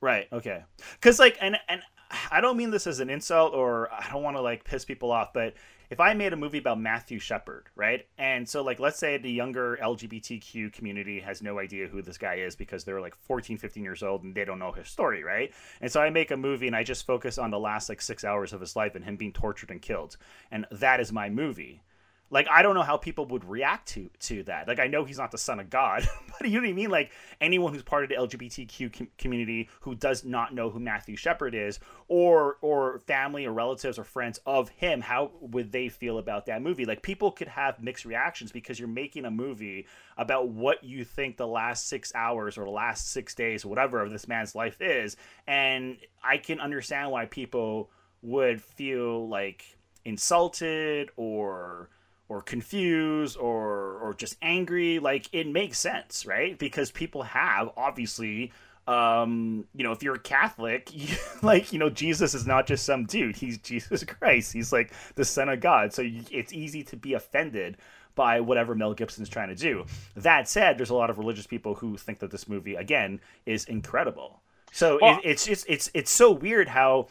[0.00, 0.26] Right.
[0.32, 0.64] Okay.
[0.94, 1.82] Because like, and and
[2.30, 5.12] I don't mean this as an insult or I don't want to like piss people
[5.12, 5.54] off, but
[5.92, 8.06] if I made a movie about Matthew Shepard, right?
[8.16, 12.36] And so like let's say the younger LGBTQ community has no idea who this guy
[12.36, 15.52] is because they're like 14, 15 years old and they don't know his story, right?
[15.82, 18.24] And so I make a movie and I just focus on the last like 6
[18.24, 20.16] hours of his life and him being tortured and killed.
[20.50, 21.82] And that is my movie
[22.32, 24.66] like I don't know how people would react to to that.
[24.66, 26.90] Like I know he's not the son of God, but you know what I mean.
[26.90, 31.14] Like anyone who's part of the LGBTQ com- community who does not know who Matthew
[31.14, 36.16] Shepard is, or or family or relatives or friends of him, how would they feel
[36.16, 36.86] about that movie?
[36.86, 41.36] Like people could have mixed reactions because you're making a movie about what you think
[41.36, 44.80] the last six hours or the last six days or whatever of this man's life
[44.80, 45.16] is,
[45.46, 47.90] and I can understand why people
[48.22, 51.90] would feel like insulted or
[52.32, 56.58] or confused or or just angry like it makes sense right?
[56.58, 58.52] Because people have obviously
[58.88, 62.84] um you know if you're a catholic you, like you know jesus is not just
[62.86, 63.36] some dude.
[63.36, 64.52] He's jesus christ.
[64.54, 65.92] He's like the son of god.
[65.92, 67.76] So you, it's easy to be offended
[68.14, 69.84] by whatever mel gibson's trying to do.
[70.16, 73.66] That said there's a lot of religious people who think that this movie again is
[73.66, 74.40] incredible.
[74.72, 77.08] So well, it, it's just it's it's so weird how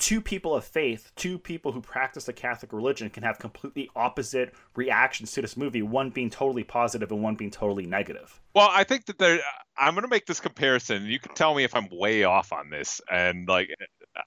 [0.00, 4.52] two people of faith, two people who practice the Catholic religion, can have completely opposite
[4.74, 5.82] reactions to this movie.
[5.82, 8.40] One being totally positive and one being totally negative.
[8.54, 9.40] Well, I think that there.
[9.76, 11.04] I'm going to make this comparison.
[11.04, 13.68] You can tell me if I'm way off on this, and like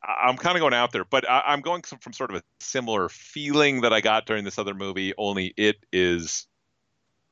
[0.04, 3.10] I'm kind of going out there, but I, am going from sort of a similar
[3.10, 5.14] feeling that I got during this other movie.
[5.18, 6.48] Only it is,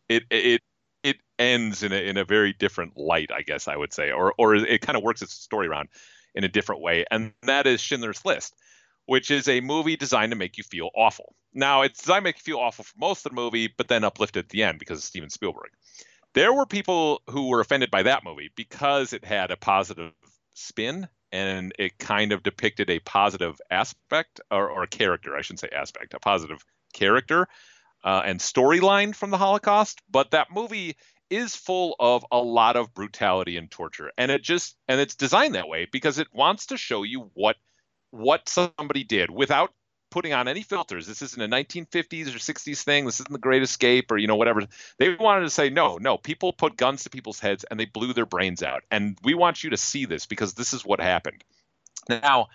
[0.09, 0.61] it it
[1.03, 4.33] it ends in a in a very different light, I guess I would say, or
[4.37, 5.89] or it kind of works its story around
[6.35, 8.55] in a different way, and that is Schindler's List,
[9.05, 11.35] which is a movie designed to make you feel awful.
[11.53, 14.03] Now, it's designed to make you feel awful for most of the movie, but then
[14.03, 15.71] uplifted at the end because of Steven Spielberg.
[16.33, 20.13] There were people who were offended by that movie because it had a positive
[20.53, 25.59] spin and it kind of depicted a positive aspect or, or a character, I shouldn't
[25.59, 26.63] say aspect, a positive
[26.93, 27.47] character
[28.03, 30.01] uh, and storyline from the Holocaust.
[30.09, 30.95] But that movie
[31.31, 35.55] is full of a lot of brutality and torture and it just and it's designed
[35.55, 37.55] that way because it wants to show you what
[38.11, 39.71] what somebody did without
[40.11, 41.07] putting on any filters.
[41.07, 43.05] This isn't a 1950s or 60s thing.
[43.05, 44.61] This isn't the great escape or you know whatever.
[44.99, 48.13] They wanted to say no no people put guns to people's heads and they blew
[48.13, 48.83] their brains out.
[48.91, 51.43] And we want you to see this because this is what happened.
[52.09, 52.49] Now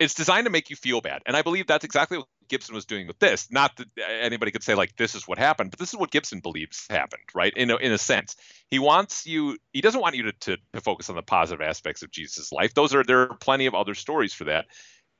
[0.00, 2.84] it's designed to make you feel bad and i believe that's exactly what Gibson was
[2.84, 3.46] doing with this.
[3.50, 3.86] Not that
[4.20, 7.22] anybody could say like this is what happened, but this is what Gibson believes happened,
[7.34, 7.52] right?
[7.56, 8.36] In a, in a sense,
[8.68, 9.56] he wants you.
[9.72, 12.74] He doesn't want you to, to, to focus on the positive aspects of Jesus' life.
[12.74, 14.66] Those are there are plenty of other stories for that.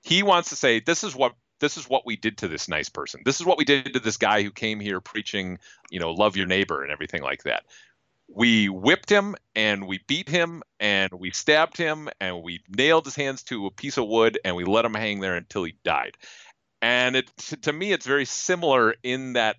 [0.03, 2.89] He wants to say this is what this is what we did to this nice
[2.89, 3.21] person.
[3.25, 5.59] This is what we did to this guy who came here preaching,
[5.91, 7.65] you know, love your neighbor and everything like that.
[8.35, 13.17] We whipped him and we beat him and we stabbed him and we nailed his
[13.17, 16.17] hands to a piece of wood and we let him hang there until he died
[16.83, 17.31] and it
[17.63, 19.57] to me it's very similar in that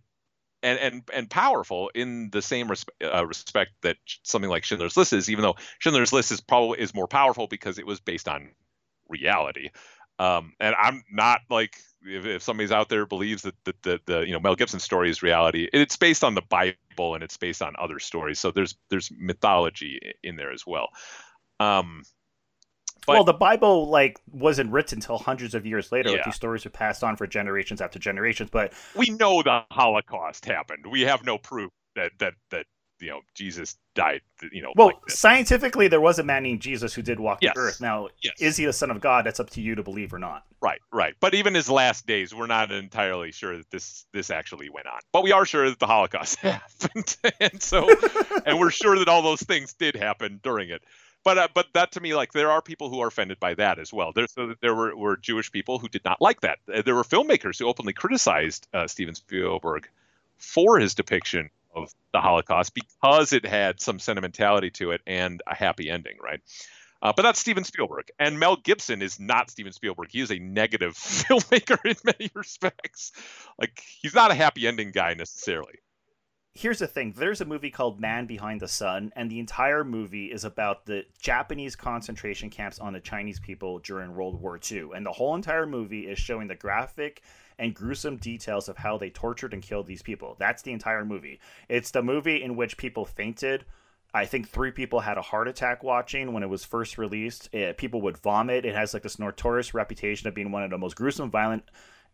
[0.64, 5.14] and and and powerful in the same respe- uh, respect that something like Schindler's List
[5.14, 8.52] is, even though Schindler's List is probably is more powerful because it was based on
[9.10, 9.70] reality.
[10.20, 14.20] Um, and I'm not like if, if somebody's out there believes that the, the, the
[14.22, 17.62] you know Mel Gibson story is reality, it's based on the Bible and it's based
[17.62, 18.40] on other stories.
[18.40, 20.90] So there's there's mythology in there as well.
[21.60, 22.04] Um,
[23.06, 26.10] but, well, the Bible like wasn't written until hundreds of years later.
[26.10, 26.18] Yeah.
[26.18, 28.50] Like these stories were passed on for generations after generations.
[28.52, 30.86] But we know the Holocaust happened.
[30.90, 32.66] We have no proof that that that
[33.02, 34.22] you know Jesus died.
[34.52, 37.54] You know, well, like scientifically, there was a man named Jesus who did walk yes.
[37.54, 37.82] the earth.
[37.82, 38.34] Now, yes.
[38.40, 39.26] is he the son of God?
[39.26, 40.44] That's up to you to believe or not.
[40.62, 41.16] Right, right.
[41.20, 45.00] But even his last days, we're not entirely sure that this this actually went on.
[45.12, 47.90] But we are sure that the Holocaust happened, and so,
[48.46, 50.84] and we're sure that all those things did happen during it.
[51.24, 53.80] but uh, but that to me, like there are people who are offended by that
[53.80, 54.12] as well.
[54.14, 56.60] There so there were, were Jewish people who did not like that.
[56.74, 59.88] Uh, There were filmmakers who openly criticized uh, Steven Spielberg
[60.38, 65.56] for his depiction of the Holocaust because it had some sentimentality to it and a
[65.56, 66.40] happy ending, right?
[67.04, 70.10] Uh, but that's Steven Spielberg, and Mel Gibson is not Steven Spielberg.
[70.12, 73.12] He is a negative filmmaker in many respects.
[73.60, 75.80] Like he's not a happy ending guy necessarily.
[76.54, 80.26] here's the thing there's a movie called man behind the sun and the entire movie
[80.26, 85.06] is about the japanese concentration camps on the chinese people during world war ii and
[85.06, 87.22] the whole entire movie is showing the graphic
[87.62, 91.40] and gruesome details of how they tortured and killed these people that's the entire movie
[91.70, 93.64] it's the movie in which people fainted
[94.14, 97.50] I think three people had a heart attack watching when it was first released.
[97.54, 98.66] Eh, people would vomit.
[98.66, 101.64] It has like this notorious reputation of being one of the most gruesome, violent,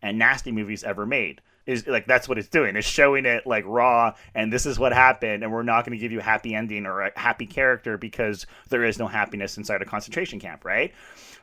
[0.01, 1.41] and nasty movies ever made.
[1.65, 2.77] Is like that's what it's doing.
[2.77, 6.01] It's showing it like raw, and this is what happened, and we're not going to
[6.01, 9.81] give you a happy ending or a happy character because there is no happiness inside
[9.81, 10.93] a concentration camp, right?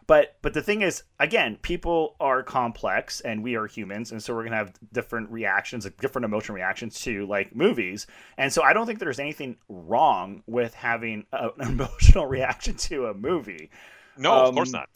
[0.06, 4.34] But but the thing is, again, people are complex, and we are humans, and so
[4.34, 8.72] we're gonna have different reactions, like different emotional reactions to like movies, and so I
[8.74, 13.70] don't think there's anything wrong with having a, an emotional reaction to a movie.
[14.16, 14.88] No, of Um, course not.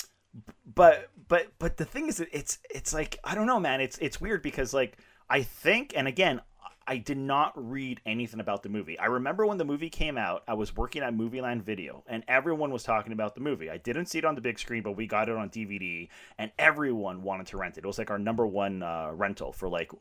[0.75, 3.81] But but but the thing is, it's it's like I don't know, man.
[3.81, 4.99] It's it's weird because like
[5.31, 6.41] I think, and again,
[6.89, 8.99] I did not read anything about the movie.
[8.99, 12.73] I remember when the movie came out, I was working at Movieland Video, and everyone
[12.73, 13.69] was talking about the movie.
[13.69, 16.09] I didn't see it on the big screen, but we got it on DVD,
[16.39, 17.85] and everyone wanted to rent it.
[17.85, 19.93] It was like our number one uh, rental for like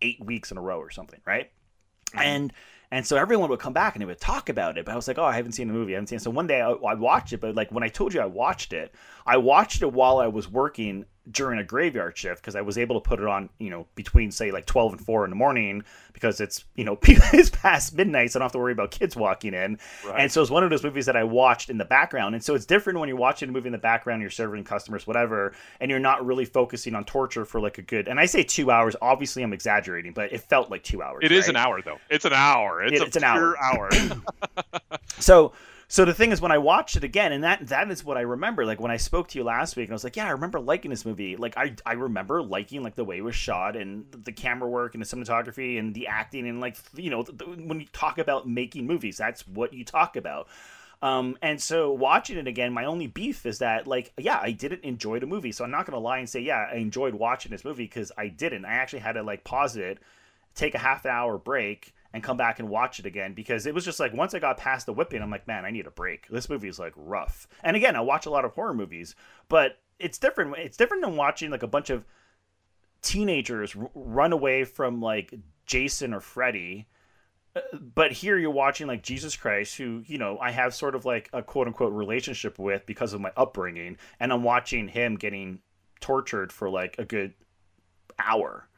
[0.00, 1.50] eight weeks in a row or something, right?
[2.14, 2.54] And
[2.90, 4.86] and so everyone would come back and they would talk about it.
[4.86, 5.92] But I was like, oh, I haven't seen the movie.
[5.92, 6.22] I haven't seen it.
[6.22, 8.72] So one day I, I watched it, but like when I told you I watched
[8.72, 8.94] it,
[9.26, 13.00] I watched it while I was working during a graveyard shift because I was able
[13.00, 15.82] to put it on, you know, between say like 12 and 4 in the morning
[16.12, 19.16] because it's, you know, it's past midnight, so I don't have to worry about kids
[19.16, 19.78] walking in.
[20.16, 22.34] And so it's one of those movies that I watched in the background.
[22.34, 25.06] And so it's different when you're watching a movie in the background, you're serving customers,
[25.06, 28.42] whatever, and you're not really focusing on torture for like a good, and I say
[28.42, 31.20] two hours, obviously I'm exaggerating, but it felt like two hours.
[31.24, 31.98] It is an hour though.
[32.10, 32.82] It's an hour.
[32.82, 33.88] It's, It- a it's an pure hour.
[33.92, 34.20] hour.
[35.18, 35.52] So
[35.88, 38.22] so the thing is when I watched it again, and that that is what I
[38.22, 38.64] remember.
[38.64, 40.60] Like when I spoke to you last week, and I was like, yeah, I remember
[40.60, 41.36] liking this movie.
[41.36, 44.94] Like I I remember liking like the way it was shot and the camera work
[44.94, 48.86] and the cinematography and the acting and like you know when you talk about making
[48.86, 50.48] movies, that's what you talk about.
[51.02, 54.84] Um, and so watching it again, my only beef is that like yeah, I didn't
[54.84, 55.52] enjoy the movie.
[55.52, 58.28] So I'm not gonna lie and say yeah, I enjoyed watching this movie because I
[58.28, 58.64] didn't.
[58.64, 59.98] I actually had to like pause it,
[60.54, 63.84] take a half hour break and come back and watch it again because it was
[63.84, 66.28] just like once I got past the whipping, I'm like, man, I need a break.
[66.28, 67.48] This movie is like rough.
[67.64, 69.16] And again, I watch a lot of horror movies,
[69.48, 70.56] but it's different.
[70.56, 72.04] It's different than watching like a bunch of
[73.02, 75.34] teenagers r- run away from like
[75.66, 76.86] Jason or Freddy.
[77.56, 81.04] Uh, But here you're watching like Jesus Christ, who you know I have sort of
[81.04, 85.58] like a quote unquote relationship with because of my upbringing, and I'm watching him getting
[86.00, 87.34] tortured for like a good
[88.20, 88.68] hour.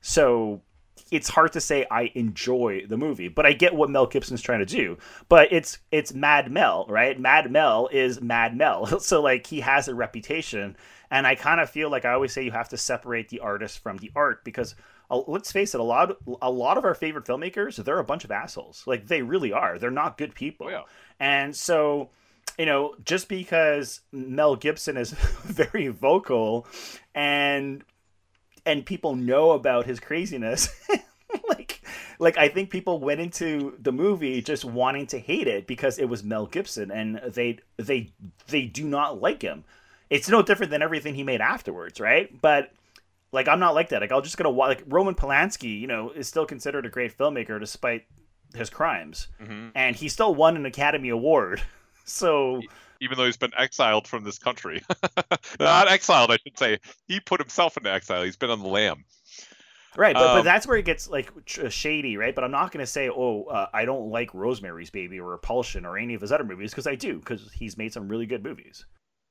[0.00, 0.62] So
[1.10, 4.60] it's hard to say I enjoy the movie, but I get what Mel Gibson's trying
[4.60, 4.98] to do.
[5.28, 7.18] But it's it's Mad Mel, right?
[7.18, 10.76] Mad Mel is Mad Mel, so like he has a reputation,
[11.10, 13.80] and I kind of feel like I always say you have to separate the artist
[13.82, 14.74] from the art because
[15.10, 18.24] uh, let's face it, a lot a lot of our favorite filmmakers they're a bunch
[18.24, 18.84] of assholes.
[18.86, 19.78] Like they really are.
[19.78, 20.82] They're not good people, yeah.
[21.18, 22.10] and so
[22.58, 26.66] you know just because Mel Gibson is very vocal
[27.14, 27.84] and
[28.66, 30.68] and people know about his craziness.
[31.48, 31.80] Like
[32.18, 36.06] like i think people went into the movie just wanting to hate it because it
[36.06, 38.12] was mel gibson and they they
[38.48, 39.62] they do not like him.
[40.10, 42.28] It's no different than everything he made afterwards right?
[42.42, 42.72] But
[43.30, 44.00] like i'm not like that.
[44.00, 47.60] Like i'm just gonna like roman polanski you know is still considered a great filmmaker
[47.60, 48.06] despite
[48.54, 49.28] his crimes.
[49.40, 49.68] Mm-hmm.
[49.74, 51.62] And he still won an academy award.
[52.06, 52.60] So
[53.00, 54.82] Even though he's been exiled from this country,
[55.60, 56.78] not exiled, I should say.
[57.08, 58.22] He put himself into exile.
[58.22, 59.04] He's been on the lam.
[59.96, 62.34] Right, but, but Um, that's where it gets like shady, right?
[62.34, 65.84] But I'm not going to say, oh, uh, I don't like Rosemary's Baby or Repulsion
[65.84, 68.44] or any of his other movies because I do, because he's made some really good
[68.44, 68.84] movies.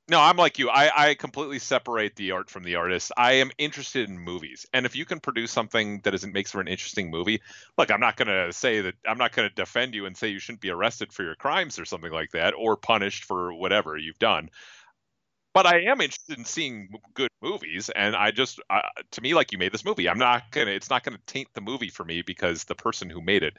[0.10, 0.70] No, I'm like you.
[0.70, 3.12] I, I completely separate the art from the artist.
[3.16, 6.60] I am interested in movies, and if you can produce something that isn't makes for
[6.62, 7.42] an interesting movie,
[7.78, 10.62] look, I'm not gonna say that I'm not gonna defend you and say you shouldn't
[10.62, 14.50] be arrested for your crimes or something like that, or punished for whatever you've done.
[15.54, 18.82] But I am interested in seeing good movies, and I just, uh,
[19.12, 20.08] to me, like you made this movie.
[20.08, 20.72] I'm not gonna.
[20.72, 23.58] It's not gonna taint the movie for me because the person who made it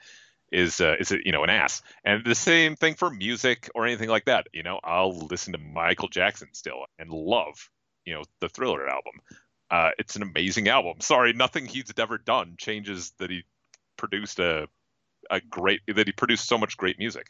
[0.53, 1.83] is uh, is you know an ass.
[2.05, 4.47] And the same thing for music or anything like that.
[4.53, 7.71] You know, I'll listen to Michael Jackson still and love
[8.05, 9.15] you know the Thriller album.
[9.71, 11.01] Uh, it's an amazing album.
[11.01, 13.45] Sorry, nothing he's ever done changes that he
[13.97, 14.69] produced a
[15.31, 17.27] a great that he produced so much great music.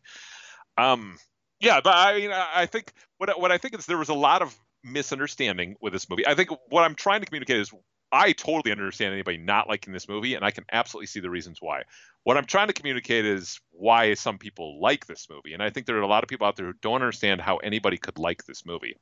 [0.79, 1.19] Um,
[1.61, 4.43] Yeah, but I mean, I think what what I think is there was a lot
[4.43, 6.27] of misunderstanding with this movie.
[6.27, 7.71] I think what I'm trying to communicate is
[8.13, 11.59] I totally understand anybody not liking this movie, and I can absolutely see the reasons
[11.61, 11.83] why.
[12.25, 15.87] What I'm trying to communicate is why some people like this movie, and I think
[15.87, 18.45] there are a lot of people out there who don't understand how anybody could like
[18.45, 18.97] this movie,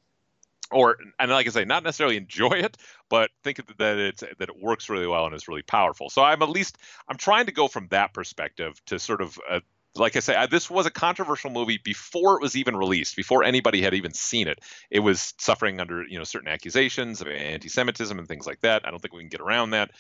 [0.70, 2.76] or and like I say, not necessarily enjoy it,
[3.08, 6.10] but think that it's that it works really well and is really powerful.
[6.10, 6.78] So I'm at least
[7.08, 9.60] I'm trying to go from that perspective to sort of uh,
[9.96, 13.44] like I say, I, this was a controversial movie before it was even released, before
[13.44, 14.60] anybody had even seen it.
[14.90, 18.86] It was suffering under you know certain accusations of anti-Semitism and things like that.
[18.86, 19.90] I don't think we can get around that.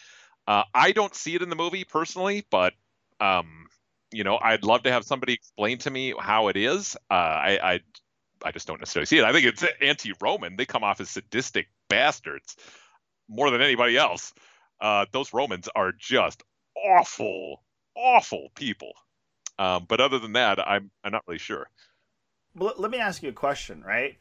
[0.46, 2.74] Uh, I don't see it in the movie personally, but
[3.20, 3.66] um,
[4.12, 6.96] you know, I'd love to have somebody explain to me how it is.
[7.10, 7.80] Uh, I, I
[8.44, 9.24] I just don't necessarily see it.
[9.24, 10.56] I think it's anti-Roman.
[10.56, 12.56] They come off as sadistic bastards
[13.28, 14.32] more than anybody else.
[14.80, 16.42] Uh, those Romans are just
[16.76, 17.62] awful,
[17.96, 18.92] awful people.
[19.58, 21.68] Um, but other than that, I'm I'm not really sure.
[22.54, 24.16] Well, let me ask you a question, right?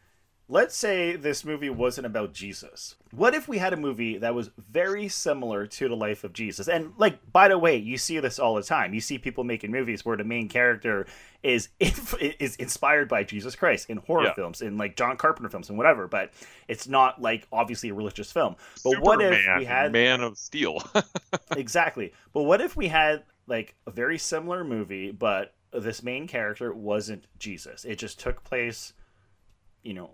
[0.49, 2.95] Let's say this movie wasn't about Jesus.
[3.11, 6.69] What if we had a movie that was very similar to the life of Jesus?
[6.69, 8.93] And like, by the way, you see this all the time.
[8.93, 11.05] You see people making movies where the main character
[11.43, 14.33] is is inspired by Jesus Christ in horror yeah.
[14.35, 16.07] films, in like John Carpenter films, and whatever.
[16.07, 16.31] But
[16.69, 18.55] it's not like obviously a religious film.
[18.85, 20.81] But Superman, what if we had Man of Steel?
[21.57, 22.13] exactly.
[22.31, 27.25] But what if we had like a very similar movie, but this main character wasn't
[27.39, 27.85] Jesus.
[27.85, 28.93] It just took place,
[29.83, 30.11] you know,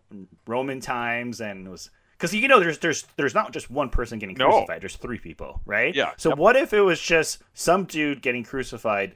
[0.48, 1.90] Roman times and was
[2.24, 4.78] because you know there's there's there's not just one person getting crucified.
[4.78, 4.80] No.
[4.80, 5.94] There's three people, right?
[5.94, 6.12] Yeah.
[6.18, 6.38] So yep.
[6.38, 9.16] what if it was just some dude getting crucified,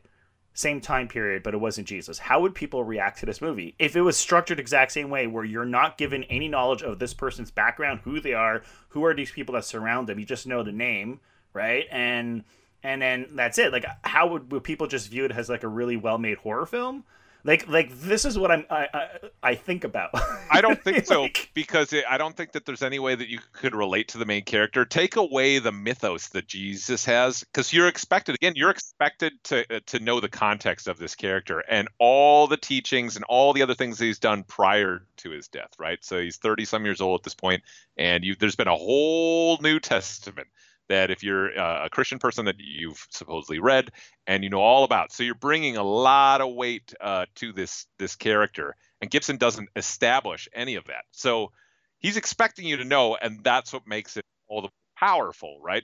[0.54, 2.20] same time period, but it wasn't Jesus?
[2.20, 5.46] How would people react to this movie if it was structured exact same way, where
[5.46, 9.32] you're not given any knowledge of this person's background, who they are, who are these
[9.32, 10.20] people that surround them?
[10.20, 11.20] You just know the name,
[11.54, 11.86] right?
[11.92, 12.44] And
[12.84, 13.72] and then that's it.
[13.72, 16.66] Like, how would, would people just view it as like a really well made horror
[16.66, 17.04] film?
[17.44, 19.10] Like, like this is what I'm I I,
[19.42, 20.10] I think about.
[20.52, 23.40] I don't think so because it, I don't think that there's any way that you
[23.54, 24.84] could relate to the main character.
[24.84, 28.54] Take away the mythos that Jesus has, because you're expected again.
[28.58, 33.16] You're expected to uh, to know the context of this character and all the teachings
[33.16, 35.72] and all the other things he's done prior to his death.
[35.80, 36.04] Right.
[36.04, 37.64] So he's 30 some years old at this point,
[37.98, 40.50] and you there's been a whole New Testament
[40.90, 43.92] that if you're uh, a Christian person that you've supposedly read
[44.26, 47.88] and you know all about, so you're bringing a lot of weight uh, to this
[48.00, 51.06] this character, and Gibson doesn't establish any of that.
[51.12, 51.52] So
[52.00, 55.84] he's expecting you to know, and that's what makes it all the powerful, right?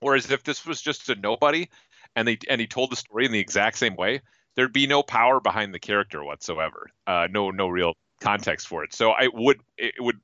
[0.00, 1.68] Whereas if this was just a nobody,
[2.14, 4.20] and they and he told the story in the exact same way,
[4.56, 6.90] there'd be no power behind the character whatsoever.
[7.06, 8.94] Uh, no no real context for it.
[8.94, 10.18] So I would it would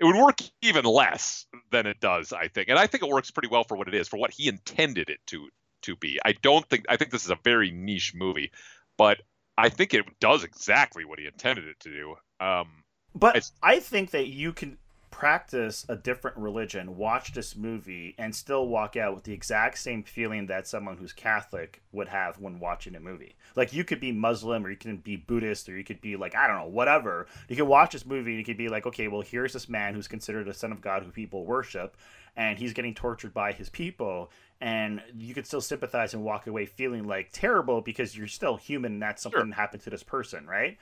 [0.00, 2.68] it would work even less than it does, I think.
[2.68, 5.10] And I think it works pretty well for what it is, for what he intended
[5.10, 5.48] it to
[5.82, 6.18] to be.
[6.24, 8.50] I don't think I think this is a very niche movie,
[8.96, 9.18] but
[9.56, 12.14] I think it does exactly what he intended it to do.
[12.44, 12.84] Um,
[13.14, 14.78] but I think that you can
[15.18, 20.00] practice a different religion, watch this movie, and still walk out with the exact same
[20.00, 23.34] feeling that someone who's Catholic would have when watching a movie.
[23.56, 26.36] Like you could be Muslim or you can be Buddhist or you could be like,
[26.36, 27.26] I don't know, whatever.
[27.48, 29.92] You could watch this movie and you could be like, okay, well, here's this man
[29.92, 31.96] who's considered a son of God who people worship,
[32.36, 34.30] and he's getting tortured by his people.
[34.60, 38.92] And you could still sympathize and walk away feeling like terrible because you're still human
[38.92, 39.52] and that's something sure.
[39.52, 40.78] happened to this person, right?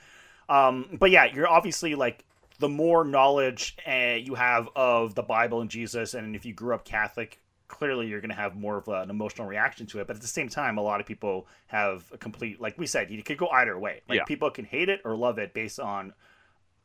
[0.50, 2.22] Um, but yeah, you're obviously like
[2.58, 6.74] the more knowledge uh, you have of the Bible and Jesus, and if you grew
[6.74, 10.06] up Catholic, clearly you're going to have more of an emotional reaction to it.
[10.06, 13.10] But at the same time, a lot of people have a complete, like we said,
[13.10, 14.02] you could go either way.
[14.08, 14.24] Like yeah.
[14.24, 16.12] people can hate it or love it based on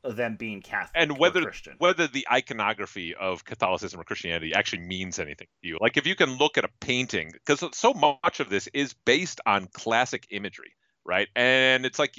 [0.03, 1.75] them being Catholic and whether Christian.
[1.77, 5.77] whether the iconography of Catholicism or Christianity actually means anything to you.
[5.79, 9.41] Like if you can look at a painting, because so much of this is based
[9.45, 10.73] on classic imagery,
[11.05, 11.27] right?
[11.35, 12.15] And it's like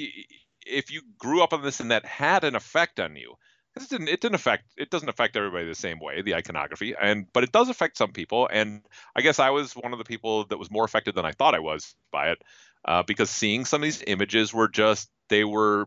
[0.66, 3.34] if you grew up on this and that had an effect on you
[3.76, 7.26] it didn't it didn't affect it doesn't affect everybody the same way the iconography and
[7.32, 8.82] but it does affect some people and
[9.16, 11.54] i guess i was one of the people that was more affected than i thought
[11.54, 12.42] i was by it
[12.84, 15.86] uh, because seeing some of these images were just they were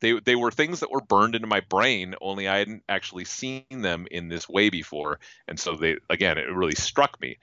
[0.00, 3.64] they they were things that were burned into my brain only i hadn't actually seen
[3.70, 7.38] them in this way before and so they again it really struck me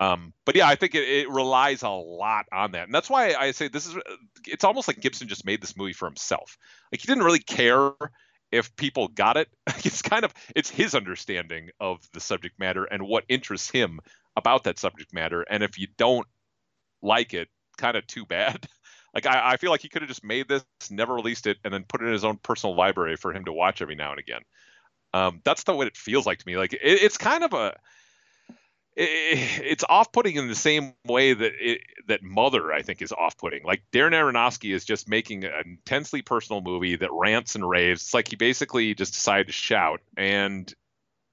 [0.00, 3.34] um, but yeah, I think it, it, relies a lot on that, and that's why
[3.34, 3.94] I say this is.
[4.46, 6.56] It's almost like Gibson just made this movie for himself.
[6.90, 7.92] Like he didn't really care
[8.50, 9.48] if people got it.
[9.84, 14.00] It's kind of it's his understanding of the subject matter and what interests him
[14.36, 15.42] about that subject matter.
[15.42, 16.26] And if you don't
[17.02, 18.66] like it, kind of too bad.
[19.12, 21.74] Like I, I feel like he could have just made this, never released it, and
[21.74, 24.20] then put it in his own personal library for him to watch every now and
[24.20, 24.42] again.
[25.12, 26.56] Um, that's the way it feels like to me.
[26.56, 27.74] Like it, it's kind of a
[29.02, 33.64] it's off-putting in the same way that it, that Mother I think is off-putting.
[33.64, 38.02] Like Darren Aronofsky is just making an intensely personal movie that rants and raves.
[38.02, 40.72] It's like he basically just decided to shout, and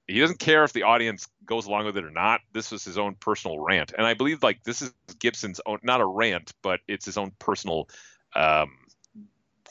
[0.06, 2.40] he doesn't care if the audience goes along with it or not.
[2.54, 6.00] This was his own personal rant, and I believe like this is Gibson's own not
[6.00, 7.88] a rant, but it's his own personal
[8.34, 8.70] um,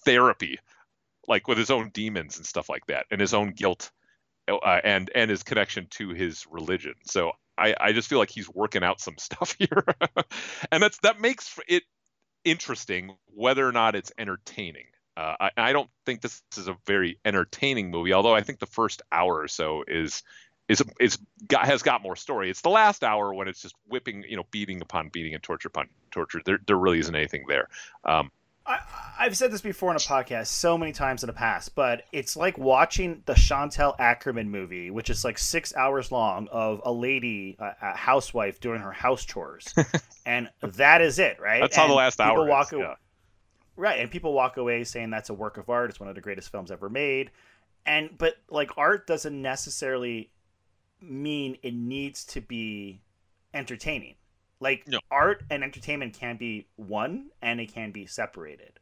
[0.05, 0.59] therapy,
[1.27, 3.91] like with his own demons and stuff like that, and his own guilt.
[4.49, 6.93] Uh, and and his connection to his religion.
[7.03, 9.83] So I, I just feel like he's working out some stuff here,
[10.71, 11.83] and that's that makes it
[12.43, 14.85] interesting whether or not it's entertaining.
[15.15, 18.67] Uh, I, I don't think this is a very entertaining movie, although I think the
[18.67, 20.23] first hour or so is
[20.69, 22.49] is is got, has got more story.
[22.49, 25.69] It's the last hour when it's just whipping, you know, beating upon beating and torture
[25.69, 26.41] upon torture.
[26.45, 27.67] There there really isn't anything there.
[28.03, 28.31] Um,
[28.67, 32.03] I, have said this before in a podcast so many times in the past, but
[32.11, 36.91] it's like watching the Chantal Akerman movie, which is like six hours long of a
[36.91, 39.73] lady, a, a housewife doing her house chores,
[40.25, 41.61] and that is it, right?
[41.61, 42.73] That's and how the last hour walk is.
[42.73, 42.95] Away, yeah.
[43.77, 45.89] Right, and people walk away saying that's a work of art.
[45.89, 47.31] It's one of the greatest films ever made,
[47.85, 50.29] and but like art doesn't necessarily
[51.01, 53.01] mean it needs to be
[53.53, 54.15] entertaining
[54.59, 54.99] like no.
[55.11, 58.79] art and entertainment can be one and it can be separated.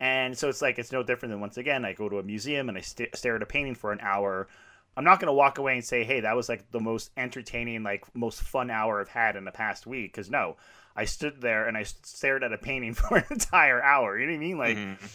[0.00, 2.68] And so it's like it's no different than once again I go to a museum
[2.68, 4.48] and I st- stare at a painting for an hour.
[4.96, 7.82] I'm not going to walk away and say, "Hey, that was like the most entertaining,
[7.82, 10.56] like most fun hour I've had in the past week." Because no,
[10.96, 14.18] I stood there and I stared at a painting for an entire hour.
[14.18, 14.58] You know what I mean?
[14.58, 15.06] Like, mm-hmm.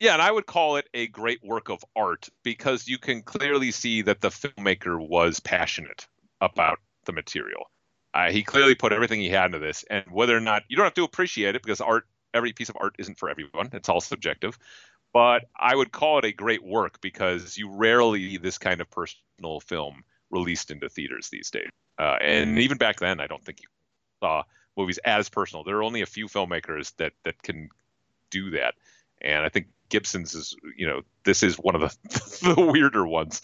[0.00, 3.70] yeah, and I would call it a great work of art because you can clearly
[3.70, 6.06] see that the filmmaker was passionate
[6.40, 7.70] about the material.
[8.14, 10.84] Uh, he clearly put everything he had into this, and whether or not you don't
[10.84, 13.70] have to appreciate it because art, every piece of art isn't for everyone.
[13.72, 14.58] It's all subjective.
[15.12, 18.90] But I would call it a great work because you rarely see this kind of
[18.90, 21.70] personal film released into theaters these days.
[21.98, 23.68] Uh, and even back then, I don't think you
[24.22, 24.42] saw
[24.76, 25.64] movies as personal.
[25.64, 27.68] There are only a few filmmakers that that can
[28.30, 28.74] do that,
[29.20, 33.42] and I think Gibson's is you know this is one of the, the weirder ones.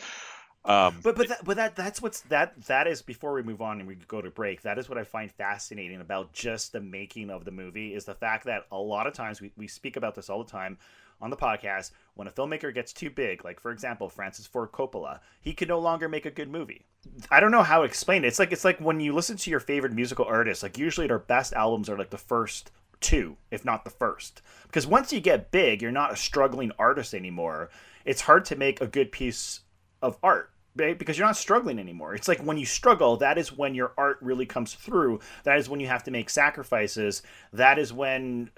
[0.66, 3.80] Um, but but that, but that that's what's that that is before we move on
[3.80, 4.62] and we go to break.
[4.62, 8.14] That is what I find fascinating about just the making of the movie is the
[8.14, 10.78] fact that a lot of times we, we speak about this all the time
[11.20, 15.20] on the podcast when a filmmaker gets too big, like for example Francis Ford Coppola,
[15.42, 16.86] he can no longer make a good movie.
[17.30, 18.28] I don't know how to explain it.
[18.28, 21.18] It's like it's like when you listen to your favorite musical artist, like usually their
[21.18, 24.40] best albums are like the first two, if not the first.
[24.62, 27.68] Because once you get big, you're not a struggling artist anymore.
[28.06, 29.60] It's hard to make a good piece
[30.00, 32.14] of art Because you're not struggling anymore.
[32.14, 35.20] It's like when you struggle, that is when your art really comes through.
[35.44, 37.22] That is when you have to make sacrifices.
[37.52, 38.50] That is when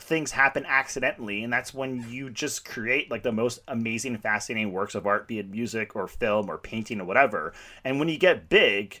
[0.00, 4.94] things happen accidentally and that's when you just create like the most amazing fascinating works
[4.94, 7.52] of art be it music or film or painting or whatever
[7.84, 9.00] and when you get big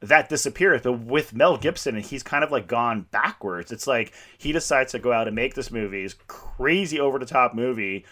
[0.00, 4.12] that disappears but with mel gibson and he's kind of like gone backwards it's like
[4.38, 8.04] he decides to go out and make this movie this crazy over the top movie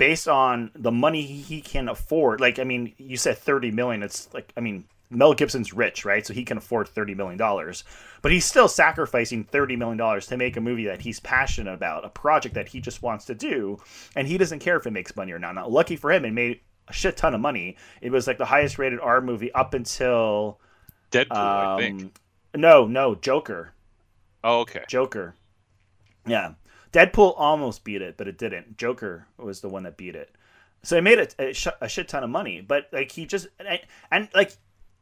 [0.00, 2.40] based on the money he can afford.
[2.40, 4.02] Like, I mean, you said 30 million.
[4.02, 6.26] It's like, I mean, Mel Gibson's rich, right?
[6.26, 7.36] So he can afford $30 million.
[8.22, 12.08] But he's still sacrificing $30 million to make a movie that he's passionate about, a
[12.08, 13.76] project that he just wants to do.
[14.16, 15.54] And he doesn't care if it makes money or not.
[15.54, 17.76] Now, lucky for him, it made a shit ton of money.
[18.00, 20.60] It was like the highest rated R movie up until.
[21.10, 22.18] Deadpool, um, I think.
[22.56, 23.74] No, no, Joker.
[24.42, 24.84] Oh, okay.
[24.88, 25.34] Joker.
[26.26, 26.54] Yeah.
[26.92, 28.76] Deadpool almost beat it, but it didn't.
[28.76, 30.34] Joker was the one that beat it.
[30.82, 33.48] So it made a, a, sh- a shit ton of money, but like he just
[33.58, 33.80] and,
[34.10, 34.52] and like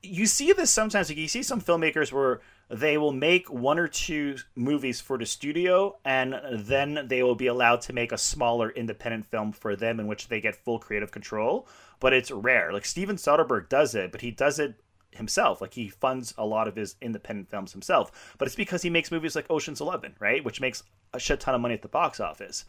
[0.03, 1.09] you see this sometimes.
[1.09, 5.27] Like you see some filmmakers where they will make one or two movies for the
[5.27, 10.01] studio, and then they will be allowed to make a smaller independent film for them,
[10.01, 11.67] in which they get full creative control.
[12.01, 12.73] But it's rare.
[12.73, 14.75] Like Steven Soderbergh does it, but he does it
[15.19, 15.61] himself.
[15.61, 19.13] Like he funds a lot of his independent films himself, but it's because he makes
[19.13, 22.21] movies like Ocean's Eleven, right, which makes a shit ton of money at the box
[22.21, 22.65] office.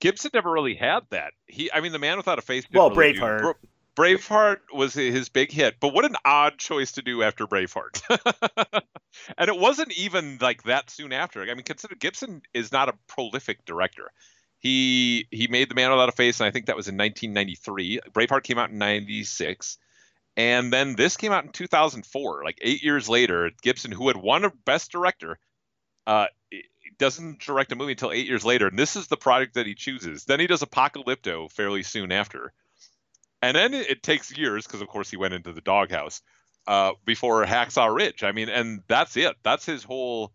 [0.00, 1.32] Gibson never really had that.
[1.46, 2.64] He, I mean, the Man Without a Face.
[2.72, 3.40] Well, really Braveheart.
[3.40, 3.54] Do.
[3.96, 8.00] Braveheart was his big hit, but what an odd choice to do after Braveheart.
[9.36, 11.42] and it wasn't even like that soon after.
[11.42, 14.10] I mean, consider Gibson is not a prolific director.
[14.58, 18.00] He he made The Man Without a Face, and I think that was in 1993.
[18.12, 19.78] Braveheart came out in 96.
[20.36, 23.50] And then this came out in 2004, like eight years later.
[23.62, 25.38] Gibson, who had won a Best Director,
[26.06, 26.26] uh,
[26.98, 29.74] doesn't direct a movie until eight years later, and this is the project that he
[29.74, 30.24] chooses.
[30.24, 32.52] Then he does Apocalypto fairly soon after,
[33.42, 36.20] and then it, takes years because, of course, he went into the doghouse
[36.66, 38.22] uh, before Hacksaw Ridge.
[38.22, 39.34] I mean, and that's it.
[39.42, 40.32] That's his whole.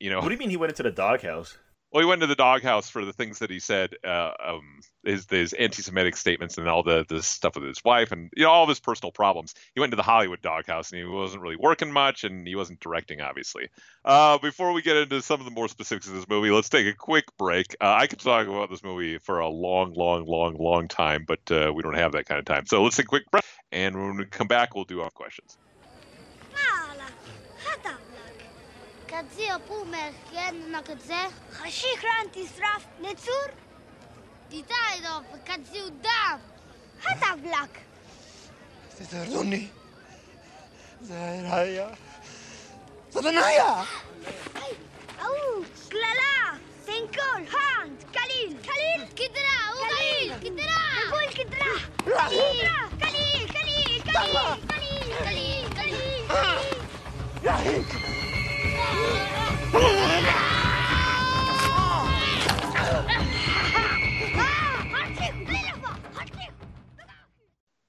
[0.00, 0.20] You know.
[0.20, 1.56] What do you mean he went into the doghouse?
[1.94, 5.26] Well, he went to the doghouse for the things that he said, uh, um, his
[5.30, 8.64] his anti-Semitic statements and all the the stuff with his wife and you know all
[8.64, 9.54] of his personal problems.
[9.74, 12.80] He went to the Hollywood doghouse and he wasn't really working much and he wasn't
[12.80, 13.68] directing, obviously.
[14.04, 16.88] Uh, before we get into some of the more specifics of this movie, let's take
[16.88, 17.76] a quick break.
[17.80, 21.48] Uh, I could talk about this movie for a long, long, long, long time, but
[21.52, 22.66] uh, we don't have that kind of time.
[22.66, 25.56] So let's take a quick break, and when we come back, we'll do our questions.
[29.14, 31.22] Kad zio pumer jedno na kadze,
[31.58, 33.50] haši hranti sraf ne cur.
[34.50, 35.14] Ti daj do,
[35.46, 36.40] kad zio dam.
[37.04, 37.70] Hata vlak.
[38.94, 39.68] Ste se vrnuli?
[41.00, 41.88] Zdaj, raja.
[43.10, 43.86] Zadanaja!
[45.26, 46.58] Au, klala!
[46.86, 49.56] Senkol, hand, kalil, kalil, kidra,
[49.90, 51.72] kalil, kidra, kol kidra,
[52.04, 52.58] kidra, kalil,
[53.02, 55.68] kalil, kalil, kalil, kalil,
[57.46, 58.33] kalil, kalil.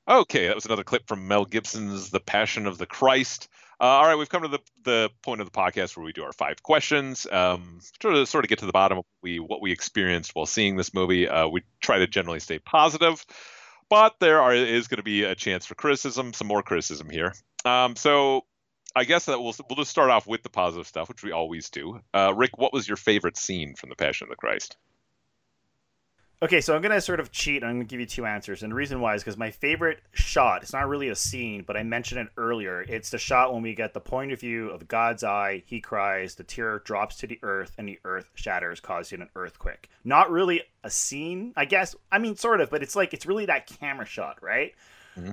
[0.08, 3.50] Okay, that was another clip from Mel Gibson's The Passion of the Christ.
[3.82, 6.24] Uh, all right, we've come to the, the point of the podcast where we do
[6.24, 7.28] our five questions.
[7.30, 10.78] Um, to sort of get to the bottom of we, what we experienced while seeing
[10.78, 11.28] this movie.
[11.28, 13.26] Uh, we try to generally stay positive,
[13.90, 17.34] but there are, is going to be a chance for criticism, some more criticism here.
[17.66, 18.46] Um, so
[18.96, 21.70] I guess that we'll, we'll just start off with the positive stuff, which we always
[21.70, 22.00] do.
[22.14, 24.78] Uh, Rick, what was your favorite scene from The Passion of the Christ?
[26.42, 27.64] Okay, so I'm gonna sort of cheat.
[27.64, 30.64] I'm gonna give you two answers, and the reason why is because my favorite shot.
[30.64, 32.82] It's not really a scene, but I mentioned it earlier.
[32.82, 35.64] It's the shot when we get the point of view of God's eye.
[35.66, 39.90] He cries, the tear drops to the earth, and the earth shatters, causing an earthquake.
[40.04, 41.96] Not really a scene, I guess.
[42.12, 44.74] I mean, sort of, but it's like it's really that camera shot, right?
[45.18, 45.32] Mm-hmm.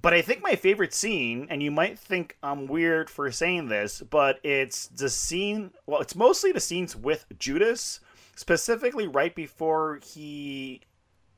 [0.00, 4.00] But I think my favorite scene, and you might think I'm weird for saying this,
[4.00, 5.70] but it's the scene.
[5.86, 8.00] Well, it's mostly the scenes with Judas
[8.34, 10.80] specifically right before he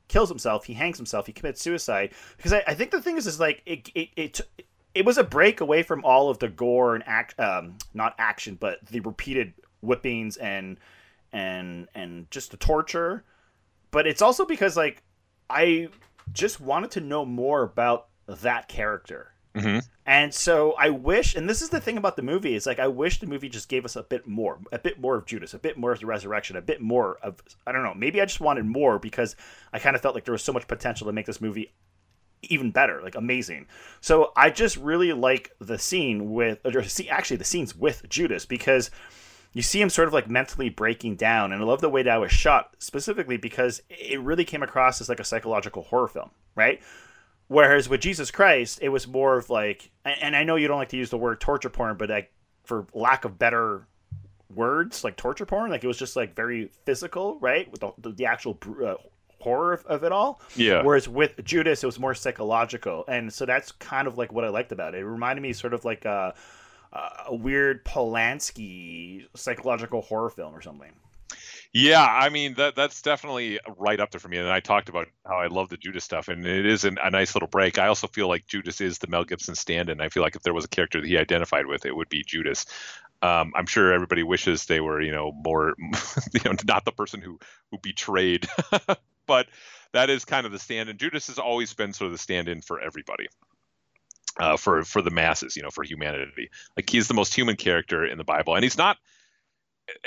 [0.07, 2.13] kills himself, he hangs himself, he commits suicide.
[2.37, 4.41] Because I, I think the thing is, is like it, it, it,
[4.95, 8.57] it was a break away from all of the gore and act, um, not action,
[8.59, 10.77] but the repeated whippings and
[11.31, 13.23] and and just the torture.
[13.91, 15.03] But it's also because like
[15.49, 15.89] I
[16.33, 19.33] just wanted to know more about that character.
[19.55, 19.79] Mm-hmm.
[20.05, 22.87] And so I wish, and this is the thing about the movie, is like I
[22.87, 25.59] wish the movie just gave us a bit more, a bit more of Judas, a
[25.59, 28.39] bit more of the resurrection, a bit more of I don't know, maybe I just
[28.39, 29.35] wanted more because
[29.73, 31.73] I kind of felt like there was so much potential to make this movie
[32.43, 33.67] even better, like amazing.
[33.99, 38.45] So I just really like the scene with, or see, actually the scenes with Judas
[38.45, 38.91] because
[39.53, 42.21] you see him sort of like mentally breaking down, and I love the way that
[42.21, 46.79] was shot specifically because it really came across as like a psychological horror film, right?
[47.47, 50.89] Whereas with Jesus Christ, it was more of like, and I know you don't like
[50.89, 52.31] to use the word torture porn, but like
[52.65, 53.87] for lack of better
[54.53, 57.71] words, like torture porn, like it was just like very physical, right?
[57.71, 58.95] With the, the, actual uh,
[59.39, 60.41] horror of, of, it all.
[60.55, 60.81] Yeah.
[60.83, 64.49] Whereas with Judas, it was more psychological, and so that's kind of like what I
[64.49, 64.99] liked about it.
[64.99, 66.33] It reminded me sort of like a,
[66.93, 70.91] a weird Polanski psychological horror film or something.
[71.73, 74.37] Yeah, I mean that that's definitely right up there for me.
[74.37, 77.09] And I talked about how I love the Judas stuff, and it is an, a
[77.11, 77.77] nice little break.
[77.77, 80.01] I also feel like Judas is the Mel Gibson stand-in.
[80.01, 82.23] I feel like if there was a character that he identified with, it would be
[82.25, 82.65] Judas.
[83.21, 85.75] Um, I'm sure everybody wishes they were, you know, more,
[86.33, 87.39] you know, not the person who
[87.71, 88.47] who betrayed,
[89.27, 89.47] but
[89.93, 90.97] that is kind of the stand-in.
[90.97, 93.27] Judas has always been sort of the stand-in for everybody.
[94.39, 96.49] Uh, for for the masses, you know, for humanity.
[96.75, 98.97] Like he's the most human character in the Bible, and he's not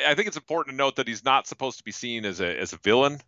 [0.07, 2.59] I think it's important to note that he's not supposed to be seen as a
[2.59, 3.21] as a villain.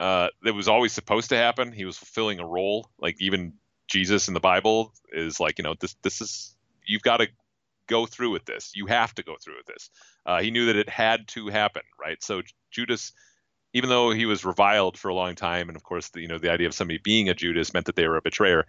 [0.00, 1.72] Uh, that was always supposed to happen.
[1.72, 2.90] He was fulfilling a role.
[2.98, 3.54] Like even
[3.88, 7.28] Jesus in the Bible is like, you know, this this is you've got to
[7.86, 8.72] go through with this.
[8.74, 9.90] You have to go through with this.
[10.26, 12.22] Uh, he knew that it had to happen, right?
[12.22, 13.12] So Judas,
[13.72, 16.38] even though he was reviled for a long time, and of course, the, you know,
[16.38, 18.66] the idea of somebody being a Judas meant that they were a betrayer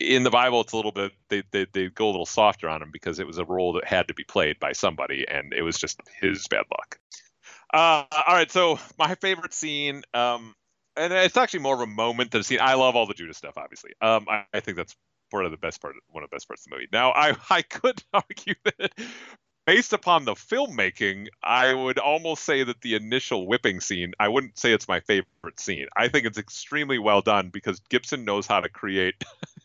[0.00, 2.82] in the Bible, it's a little bit they, they they go a little softer on
[2.82, 5.62] him because it was a role that had to be played by somebody, and it
[5.62, 6.98] was just his bad luck.
[7.72, 10.54] Uh, all right, so my favorite scene, um,
[10.96, 12.58] and it's actually more of a moment than a scene.
[12.60, 13.92] I love all the Judas stuff, obviously.
[14.00, 14.96] Um, I, I think that's
[15.30, 16.88] part of the best part, one of the best parts of the movie.
[16.92, 18.92] Now, I I could argue that
[19.66, 24.58] based upon the filmmaking, I would almost say that the initial whipping scene, I wouldn't
[24.58, 25.86] say it's my favorite scene.
[25.96, 29.14] I think it's extremely well done because Gibson knows how to create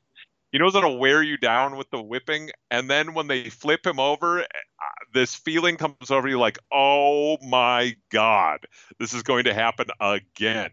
[0.56, 3.86] he knows how to wear you down with the whipping and then when they flip
[3.86, 4.46] him over uh,
[5.14, 8.66] this feeling comes over you like oh my god
[8.98, 10.70] this is going to happen again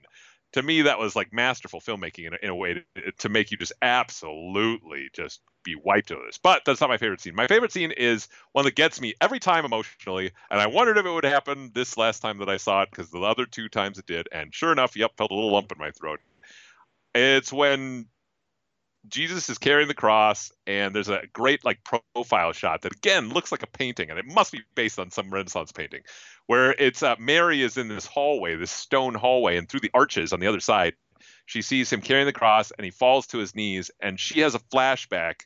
[0.52, 3.50] to me that was like masterful filmmaking in a, in a way to, to make
[3.50, 6.38] you just absolutely just be wiped of this.
[6.38, 7.34] But that's not my favorite scene.
[7.34, 11.06] My favorite scene is one that gets me every time emotionally, and I wondered if
[11.06, 13.98] it would happen this last time that I saw it because the other two times
[13.98, 16.20] it did, and sure enough, yep, felt a little lump in my throat.
[17.14, 18.06] It's when
[19.08, 21.80] Jesus is carrying the cross, and there's a great like
[22.14, 25.30] profile shot that again looks like a painting, and it must be based on some
[25.30, 26.02] Renaissance painting,
[26.46, 30.32] where it's uh, Mary is in this hallway, this stone hallway, and through the arches
[30.32, 30.94] on the other side,
[31.46, 34.54] she sees him carrying the cross, and he falls to his knees, and she has
[34.54, 35.42] a flashback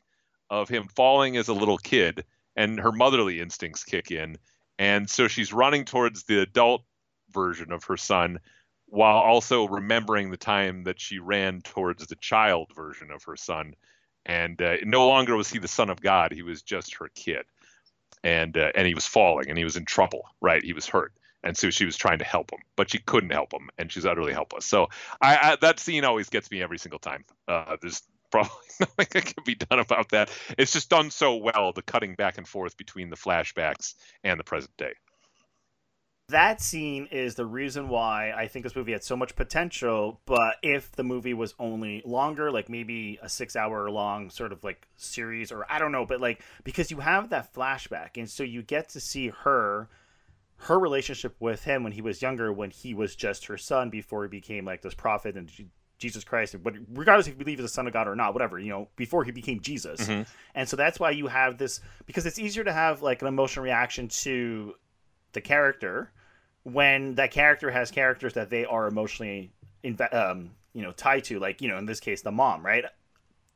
[0.49, 2.23] of him falling as a little kid,
[2.55, 4.37] and her motherly instincts kick in,
[4.77, 6.83] and so she's running towards the adult
[7.31, 8.39] version of her son
[8.87, 13.75] while also remembering the time that she ran towards the child version of her son.
[14.25, 17.45] And uh, no longer was he the son of God; he was just her kid,
[18.23, 20.23] and uh, and he was falling, and he was in trouble.
[20.41, 21.13] Right, he was hurt,
[21.43, 24.05] and so she was trying to help him, but she couldn't help him, and she's
[24.05, 24.65] utterly helpless.
[24.65, 24.89] So
[25.21, 27.23] I, I that scene always gets me every single time.
[27.47, 30.29] Uh, there's probably nothing that can be done about that.
[30.57, 33.93] It's just done so well, the cutting back and forth between the flashbacks
[34.25, 34.91] and the present day
[36.29, 40.19] that scene is the reason why I think this movie had so much potential.
[40.25, 44.63] But if the movie was only longer, like maybe a six hour long sort of
[44.63, 48.43] like series, or I don't know, but like because you have that flashback, and so
[48.43, 49.87] you get to see her,
[50.57, 54.23] her relationship with him when he was younger, when he was just her son before
[54.23, 55.51] he became like this prophet and.
[55.99, 58.59] Jesus Christ, but regardless if you believe he's the son of God or not, whatever,
[58.59, 60.01] you know, before he became Jesus.
[60.01, 60.29] Mm-hmm.
[60.53, 63.63] And so that's why you have this because it's easier to have like an emotional
[63.63, 64.75] reaction to
[65.31, 66.11] the character
[66.73, 69.51] when that character has characters that they are emotionally
[69.85, 72.83] inve- um, you know tied to like you know in this case the mom right?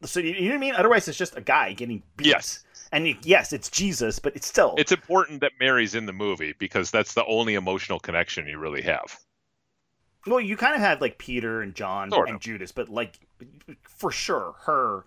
[0.03, 0.76] So you, know what i mean?
[0.76, 2.28] Otherwise it's just a guy getting beat.
[2.28, 2.64] Yes.
[2.93, 6.89] And yes it's jesus but it's still it's important that mary's in the movie because
[6.89, 9.20] that's the only emotional connection you really have.
[10.26, 12.41] Well you kind of had like peter and john sort and of.
[12.41, 13.20] judas but like
[13.84, 15.05] for sure her.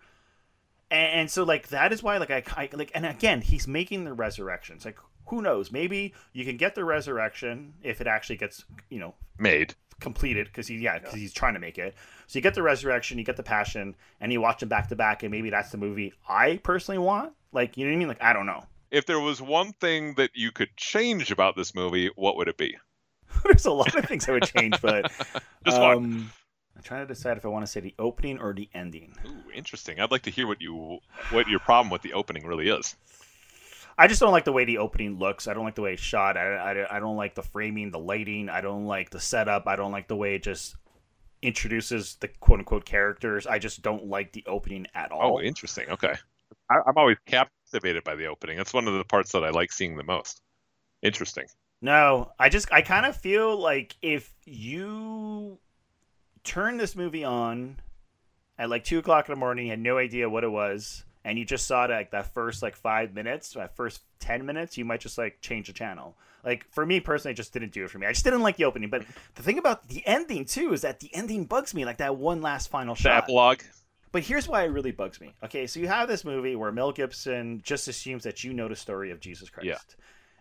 [0.91, 4.05] And, and so like that is why like I, I like and again he's making
[4.05, 4.85] the resurrections.
[4.85, 5.73] Like who knows?
[5.73, 10.67] Maybe you can get the resurrection if it actually gets, you know, made completed because
[10.67, 11.21] he yeah because yeah.
[11.21, 11.95] he's trying to make it.
[12.27, 14.97] So you get the resurrection, you get the passion, and you watch them back to
[14.97, 17.33] back, and maybe that's the movie I personally want.
[17.53, 18.09] Like you know what I mean?
[18.09, 18.65] Like I don't know.
[18.91, 22.57] If there was one thing that you could change about this movie, what would it
[22.57, 22.77] be?
[23.45, 25.11] There's a lot of things I would change, but
[25.65, 26.31] just um, one.
[26.77, 29.15] I'm trying to decide if I want to say the opening or the ending.
[29.27, 30.01] Ooh, interesting.
[30.01, 30.99] I'd like to hear what you
[31.31, 32.97] what your problem with the opening really is.
[33.97, 35.47] I just don't like the way the opening looks.
[35.47, 36.37] I don't like the way it's shot.
[36.37, 38.49] I, I, I don't like the framing, the lighting.
[38.49, 39.67] I don't like the setup.
[39.67, 40.77] I don't like the way it just
[41.43, 43.47] introduces the quote unquote characters.
[43.47, 45.37] I just don't like the opening at oh, all.
[45.37, 45.89] Oh, interesting.
[45.91, 46.15] Okay.
[46.71, 48.57] I, I'm always captivated by the opening.
[48.57, 50.41] That's one of the parts that I like seeing the most.
[51.03, 51.47] Interesting.
[51.83, 55.59] No, I just I kind of feel like if you
[56.43, 57.77] turn this movie on
[58.59, 61.45] at like two o'clock in the morning, had no idea what it was, and you
[61.45, 65.01] just saw it like that first like five minutes, that first ten minutes, you might
[65.01, 66.17] just like change the channel.
[66.45, 68.07] Like for me personally, it just didn't do it for me.
[68.07, 68.91] I just didn't like the opening.
[68.91, 69.05] But
[69.35, 72.43] the thing about the ending too is that the ending bugs me, like that one
[72.43, 73.27] last final shot.
[73.27, 73.63] The epilogue.
[74.13, 75.35] But here's why it really bugs me.
[75.43, 78.77] Okay, so you have this movie where Mel Gibson just assumes that you know the
[78.77, 79.67] story of Jesus Christ.
[79.67, 79.79] Yeah.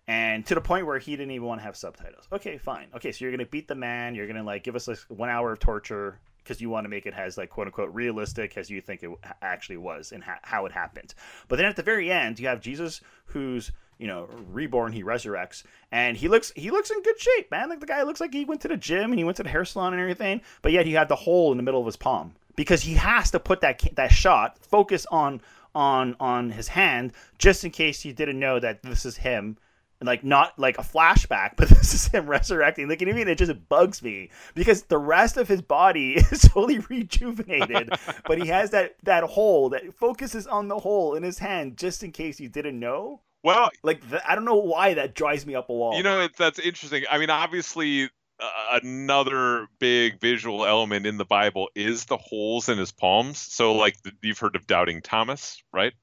[0.06, 2.28] And to the point where he didn't even want to have subtitles.
[2.32, 2.88] Okay, fine.
[2.94, 4.16] Okay, so you're gonna beat the man.
[4.16, 7.06] You're gonna like give us like one hour of torture because you want to make
[7.06, 9.10] it as like quote unquote realistic as you think it
[9.42, 11.14] actually was and ha- how it happened.
[11.48, 15.64] But then at the very end, you have Jesus who's you know reborn he resurrects
[15.92, 18.44] and he looks he looks in good shape man like the guy looks like he
[18.44, 20.86] went to the gym and he went to the hair salon and everything but yet
[20.86, 23.62] he had the hole in the middle of his palm because he has to put
[23.62, 25.40] that that shot focus on
[25.76, 29.58] on on his hand just in case you didn't know that this is him
[30.04, 32.90] and like not like a flashback, but this is him resurrecting.
[32.90, 33.30] Like, you know I mean?
[33.30, 37.90] It just bugs me because the rest of his body is fully rejuvenated,
[38.26, 42.04] but he has that that hole that focuses on the hole in his hand, just
[42.04, 43.22] in case you didn't know.
[43.44, 45.96] Well, like the, I don't know why that drives me up a wall.
[45.96, 47.04] You know, it, that's interesting.
[47.10, 52.78] I mean, obviously, uh, another big visual element in the Bible is the holes in
[52.78, 53.38] his palms.
[53.38, 55.94] So, like, you've heard of doubting Thomas, right?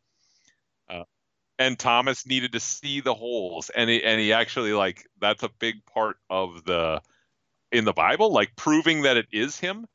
[1.60, 5.50] And Thomas needed to see the holes, and he, and he actually like that's a
[5.60, 7.02] big part of the
[7.70, 9.86] in the Bible, like proving that it is him.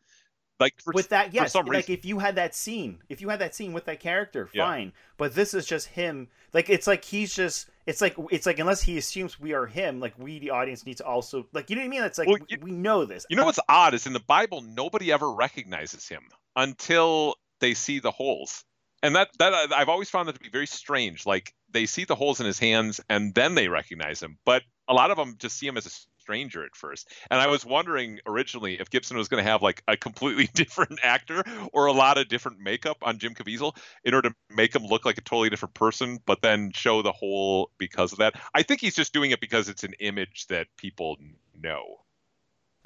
[0.58, 1.54] Like for, with that, yes.
[1.54, 1.94] like reason.
[1.94, 4.86] if you had that scene, if you had that scene with that character, fine.
[4.86, 4.92] Yeah.
[5.18, 6.30] But this is just him.
[6.54, 7.68] Like it's like he's just.
[7.86, 10.98] It's like it's like unless he assumes we are him, like we the audience need
[10.98, 12.04] to also like you know what I mean.
[12.04, 13.26] It's like well, you, we know this.
[13.30, 16.22] You know what's odd is in the Bible nobody ever recognizes him
[16.56, 18.64] until they see the holes
[19.06, 21.26] and that that uh, I've always found that to be very strange.
[21.26, 24.94] Like they see the holes in his hands and then they recognize him, but a
[24.94, 27.12] lot of them just see him as a stranger at first.
[27.30, 31.00] And I was wondering originally if Gibson was going to have like a completely different
[31.04, 34.84] actor or a lot of different makeup on Jim Caviezel in order to make him
[34.84, 38.34] look like a totally different person, but then show the hole because of that.
[38.56, 41.18] I think he's just doing it because it's an image that people
[41.54, 42.05] know.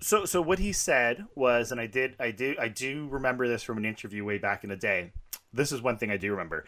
[0.02, 3.64] So, so what he said was, and I did, I do, I do remember this
[3.64, 5.12] from an interview way back in the day.
[5.52, 6.66] This is one thing I do remember.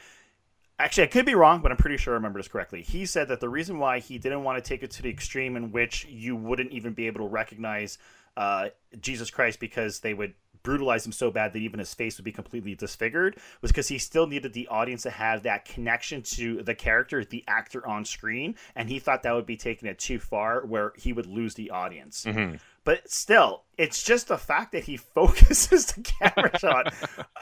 [0.80, 2.82] Actually, I could be wrong, but I'm pretty sure I remember this correctly.
[2.82, 5.56] He said that the reason why he didn't want to take it to the extreme
[5.56, 8.00] in which you wouldn't even be able to recognize
[8.36, 8.70] uh,
[9.00, 12.32] Jesus Christ because they would brutalize him so bad that even his face would be
[12.32, 16.76] completely disfigured was because he still needed the audience to have that connection to the
[16.76, 20.66] character, the actor on screen, and he thought that would be taking it too far
[20.66, 22.26] where he would lose the audience.
[22.26, 22.56] Mm-hmm.
[22.84, 26.94] But still, it's just the fact that he focuses the camera shot,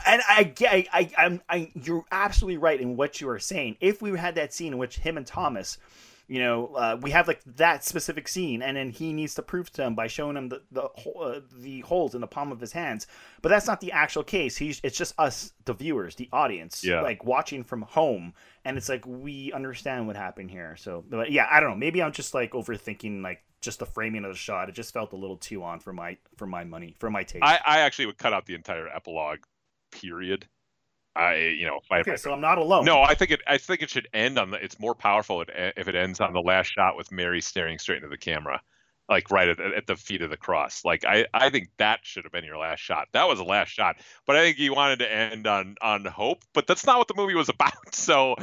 [0.06, 3.78] and I, I, I, I'm, I, you're absolutely right in what you are saying.
[3.80, 5.78] If we had that scene in which him and Thomas
[6.30, 9.72] you know, uh, we have like that specific scene, and then he needs to prove
[9.74, 12.72] to him by showing him the the, uh, the holes in the palm of his
[12.72, 13.08] hands.
[13.42, 14.56] But that's not the actual case.
[14.56, 17.02] He's it's just us, the viewers, the audience, Yeah.
[17.02, 20.76] like watching from home, and it's like we understand what happened here.
[20.78, 21.76] So, but yeah, I don't know.
[21.78, 24.70] Maybe I'm just like overthinking like just the framing of the shot.
[24.70, 27.44] It just felt a little too on for my for my money for my taste.
[27.44, 29.40] I, I actually would cut out the entire epilogue,
[29.92, 30.48] period.
[31.16, 32.86] I, you know, if I, okay, so I'm not alone.
[32.86, 33.42] No, I think it.
[33.46, 34.64] I think it should end on the.
[34.64, 37.98] It's more powerful if if it ends on the last shot with Mary staring straight
[37.98, 38.62] into the camera,
[39.10, 40.86] like right at, at the feet of the cross.
[40.86, 43.08] Like I, I think that should have been your last shot.
[43.12, 43.98] That was the last shot.
[44.26, 46.44] But I think he wanted to end on on hope.
[46.54, 47.94] But that's not what the movie was about.
[47.94, 48.36] So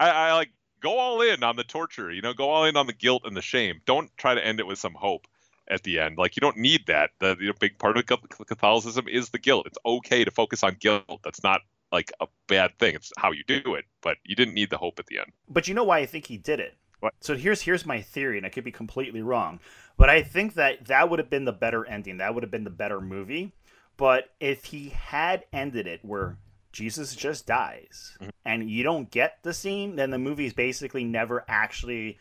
[0.00, 0.50] I, I like
[0.84, 2.12] go all in on the torture.
[2.12, 3.80] You know, go all in on the guilt and the shame.
[3.86, 5.26] Don't try to end it with some hope
[5.68, 6.18] at the end.
[6.18, 7.10] Like you don't need that.
[7.18, 9.66] The you know, big part of Catholicism is the guilt.
[9.66, 11.20] It's okay to focus on guilt.
[11.24, 12.94] That's not like a bad thing.
[12.94, 15.32] It's how you do it, but you didn't need the hope at the end.
[15.48, 16.76] But you know why I think he did it.
[17.00, 17.14] What?
[17.20, 19.60] So here's here's my theory, and I could be completely wrong,
[19.96, 22.18] but I think that that would have been the better ending.
[22.18, 23.52] That would have been the better movie.
[23.96, 26.36] But if he had ended it where
[26.74, 28.30] Jesus just dies Mhm.
[28.44, 32.18] and you don't get the scene, then the movie's basically never actually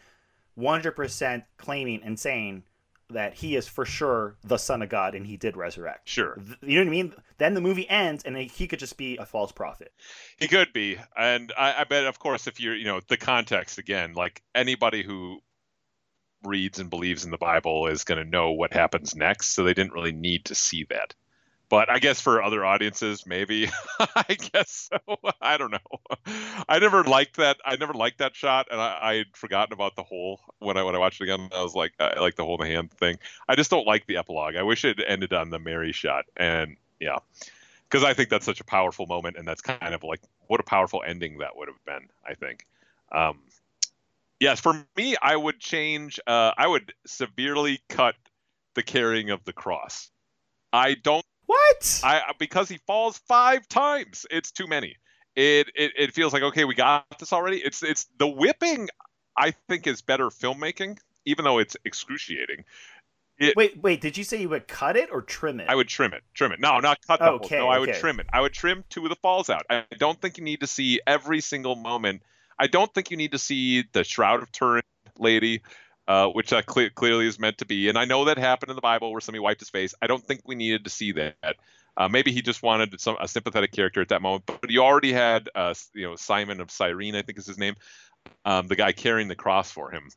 [0.55, 2.63] 100% claiming and saying
[3.09, 6.07] that he is for sure the son of God and he did resurrect.
[6.07, 6.39] Sure.
[6.61, 7.13] You know what I mean?
[7.37, 9.91] Then the movie ends and he could just be a false prophet.
[10.37, 13.77] He could be, and I, I bet, of course, if you're, you know, the context
[13.77, 15.41] again, like anybody who
[16.43, 19.73] reads and believes in the Bible is going to know what happens next, so they
[19.73, 21.13] didn't really need to see that.
[21.73, 23.67] But I guess for other audiences, maybe.
[23.99, 25.17] I guess so.
[25.41, 26.23] I don't know.
[26.69, 27.57] I never liked that.
[27.65, 30.83] I never liked that shot, and I, I had forgotten about the hole when I
[30.83, 31.49] when I watched it again.
[31.51, 33.17] I was like, I like the hole the hand thing.
[33.49, 34.55] I just don't like the epilogue.
[34.55, 37.17] I wish it ended on the Mary shot, and yeah,
[37.89, 40.63] because I think that's such a powerful moment, and that's kind of like what a
[40.63, 42.07] powerful ending that would have been.
[42.23, 42.67] I think.
[43.11, 43.39] Um,
[44.39, 46.19] yes, for me, I would change.
[46.27, 48.13] Uh, I would severely cut
[48.75, 50.11] the carrying of the cross.
[50.71, 51.25] I don't.
[51.45, 52.01] What?
[52.03, 54.25] I because he falls five times.
[54.31, 54.97] It's too many.
[55.35, 57.57] It, it it feels like okay, we got this already.
[57.57, 58.89] It's it's the whipping.
[59.35, 62.65] I think is better filmmaking, even though it's excruciating.
[63.39, 65.67] It, Wait, wait, did you say you would cut it or trim it?
[65.67, 66.21] I would trim it.
[66.35, 66.59] Trim it.
[66.59, 67.67] No, not cut the Okay, whole.
[67.67, 68.27] No, I would trim it.
[68.31, 69.63] I would trim two of the falls out.
[69.71, 72.21] I don't think you need to see every single moment.
[72.59, 74.83] I don't think you need to see the Shroud of Turin
[75.17, 75.63] lady,
[76.07, 77.89] uh, which that cle- clearly is meant to be.
[77.89, 79.93] And I know that happened in the Bible where somebody wiped his face.
[80.01, 81.55] I don't think we needed to see that.
[81.95, 84.45] Uh, maybe he just wanted some a sympathetic character at that moment.
[84.45, 87.75] But you already had, uh, you know, Simon of Cyrene, I think is his name,
[88.45, 90.09] um, the guy carrying the cross for him.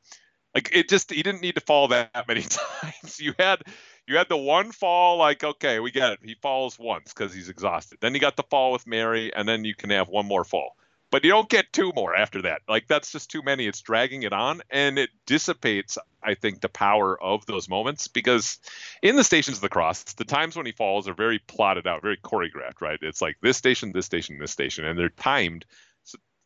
[0.55, 2.41] Like it just he didn't need to fall that many
[2.81, 3.21] times.
[3.21, 3.63] You had
[4.07, 7.51] you had the one fall like okay we get it he falls once because he's
[7.51, 7.99] exhausted.
[8.01, 10.77] Then you got the fall with Mary and then you can have one more fall.
[11.11, 12.63] But you don't get two more after that.
[12.69, 13.67] Like that's just too many.
[13.67, 18.59] It's dragging it on and it dissipates I think the power of those moments because
[19.03, 22.03] in the stations of the cross the times when he falls are very plotted out,
[22.03, 22.99] very choreographed, right?
[23.01, 25.65] It's like this station, this station, this station and they're timed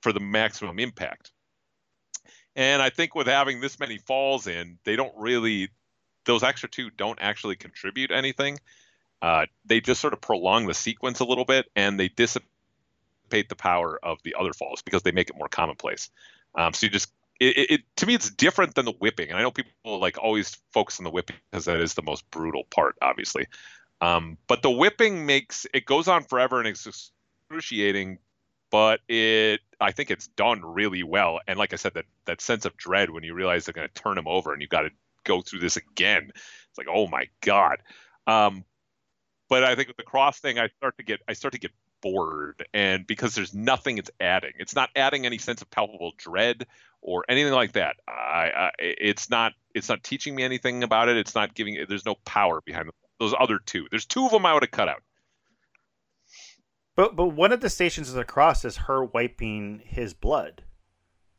[0.03, 1.33] for the maximum impact.
[2.57, 5.69] And I think with having this many falls in, they don't really,
[6.27, 8.59] those extra two don't actually contribute anything.
[9.23, 12.50] Uh, they just sort of prolong the sequence a little bit and they dissipate
[13.31, 16.11] the power of the other falls because they make it more commonplace.
[16.55, 19.31] Um, so you just, it, it, it- to me, it's different than the whipping.
[19.31, 22.29] And I know people like always focus on the whipping because that is the most
[22.31, 23.47] brutal part, obviously.
[24.01, 28.19] Um, but the whipping makes it goes on forever and it's excruciating,
[28.71, 31.41] but it I think it's done really well.
[31.47, 34.03] And like I said, that that sense of dread when you realize they're going to
[34.03, 34.91] turn him over and you've got to
[35.25, 36.31] go through this again.
[36.35, 37.79] It's like, oh my god.
[38.27, 38.65] Um,
[39.49, 41.73] but I think with the cross thing, I start to get I start to get
[42.01, 44.53] bored, and because there's nothing it's adding.
[44.59, 46.67] It's not adding any sense of palpable dread
[47.03, 47.97] or anything like that.
[48.09, 51.17] I, I it's not it's not teaching me anything about it.
[51.17, 51.85] It's not giving.
[51.89, 53.87] There's no power behind those other two.
[53.91, 55.03] There's two of them I would have cut out.
[56.97, 58.25] But but one of the stations the
[58.65, 60.65] is her wiping his blood.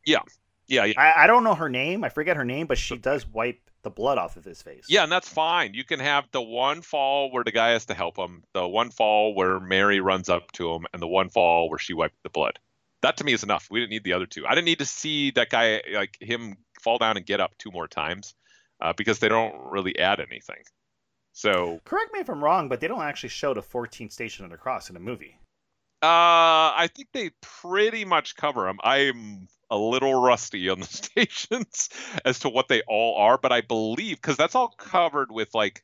[0.04, 0.22] Yeah,
[0.66, 1.00] yeah, yeah.
[1.00, 2.04] I, I don't know her name.
[2.04, 4.86] I forget her name, but she does wipe the blood off of his face.
[4.88, 5.74] Yeah, and that's fine.
[5.74, 8.90] You can have the one fall where the guy has to help him, the one
[8.90, 12.30] fall where Mary runs up to him, and the one fall where she wiped the
[12.30, 12.58] blood.
[13.02, 13.68] That to me is enough.
[13.70, 14.46] We didn't need the other two.
[14.46, 17.72] I didn't need to see that guy like him fall down and get up two
[17.72, 18.34] more times
[18.80, 20.62] uh, because they don't really add anything.
[21.32, 24.50] So correct me if I'm wrong, but they don't actually show the 14 station of
[24.50, 25.38] the cross in the movie.
[26.02, 28.78] Uh, I think they pretty much cover them.
[28.82, 31.88] I'm a little rusty on the stations
[32.24, 35.82] as to what they all are, but I believe because that's all covered with like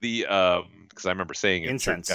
[0.00, 2.10] the um because I remember saying it, incense.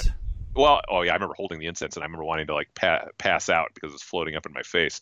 [0.54, 3.08] Well, oh yeah, I remember holding the incense and I remember wanting to like pa-
[3.18, 5.00] pass out because it's floating up in my face.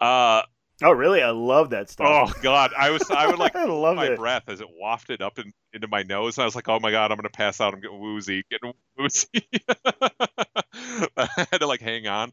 [0.00, 0.42] Uh,
[0.82, 1.22] oh really?
[1.22, 2.06] I love that stuff.
[2.08, 4.16] Oh god, I was I would like I love my it.
[4.16, 6.90] breath as it wafted up in, into my nose, and I was like, oh my
[6.90, 7.74] god, I'm gonna pass out.
[7.74, 9.46] I'm getting woozy, getting woozy.
[11.18, 12.32] I had to like hang on.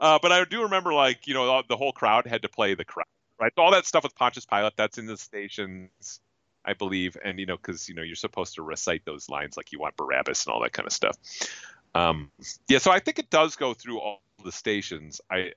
[0.00, 2.86] Uh, but I do remember, like, you know, the whole crowd had to play the
[2.86, 3.04] crowd,
[3.38, 3.52] right?
[3.54, 6.20] So all that stuff with Pontius Pilate, that's in the stations,
[6.64, 7.18] I believe.
[7.22, 9.96] And, you know, because, you know, you're supposed to recite those lines like you want
[9.96, 11.18] Barabbas and all that kind of stuff.
[11.94, 12.30] Um,
[12.66, 15.20] yeah, so I think it does go through all the stations.
[15.30, 15.52] I,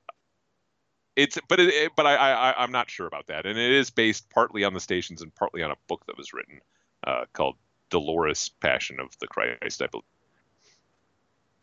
[1.15, 3.45] it's, but it, it but I, I, I'm not sure about that.
[3.45, 6.33] And it is based partly on the stations and partly on a book that was
[6.33, 6.59] written
[7.07, 7.55] uh, called
[7.89, 10.03] Dolorous Passion of the Christ, I believe.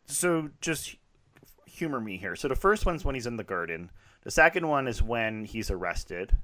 [0.06, 0.96] So just
[1.70, 2.36] humor me here.
[2.36, 3.90] So the first one's when he's in the garden.
[4.22, 6.36] The second one is when he's arrested.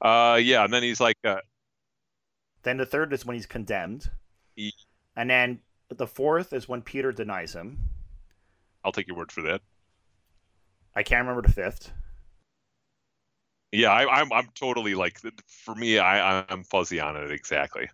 [0.00, 1.18] Uh, yeah, and then he's like.
[1.24, 1.40] Uh,
[2.62, 4.10] then the third is when he's condemned.
[4.56, 4.72] He,
[5.16, 7.78] and then the fourth is when Peter denies him.
[8.84, 9.60] I'll take your word for that.
[10.94, 11.92] I can't remember the fifth.
[13.70, 17.88] Yeah, I, am I'm, I'm totally like for me, I I'm fuzzy on it exactly.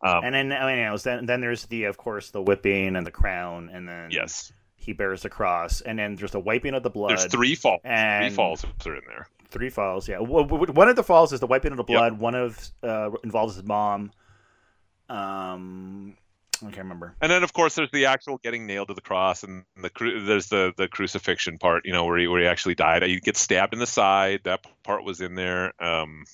[0.00, 3.10] Um, and then I mean, then then there's the of course the whipping and the
[3.10, 6.90] crown, and then yes, he bears the cross, and then there's the wiping of the
[6.90, 7.10] blood.
[7.10, 7.80] There's three falls.
[7.84, 9.28] And three falls are in there.
[9.50, 10.18] Three falls, yeah.
[10.18, 12.12] One of the falls is the wiping of the blood.
[12.12, 12.20] Yep.
[12.20, 14.12] One of uh, involves his mom.
[15.08, 16.16] Um,
[16.60, 17.14] I can't remember.
[17.20, 20.24] And then, of course, there's the actual getting nailed to the cross, and the cru-
[20.24, 21.84] there's the the crucifixion part.
[21.86, 23.02] You know, where he where he actually died.
[23.02, 24.40] He gets stabbed in the side.
[24.44, 25.72] That part was in there.
[25.82, 26.24] Um,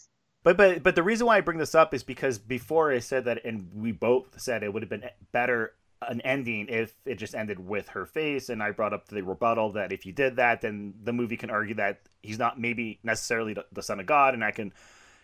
[0.43, 3.25] but but but the reason why I bring this up is because before I said
[3.25, 7.35] that, and we both said it would have been better an ending if it just
[7.35, 10.61] ended with her face and i brought up the rebuttal that if you did that
[10.61, 14.45] then the movie can argue that he's not maybe necessarily the son of god and
[14.45, 14.73] i can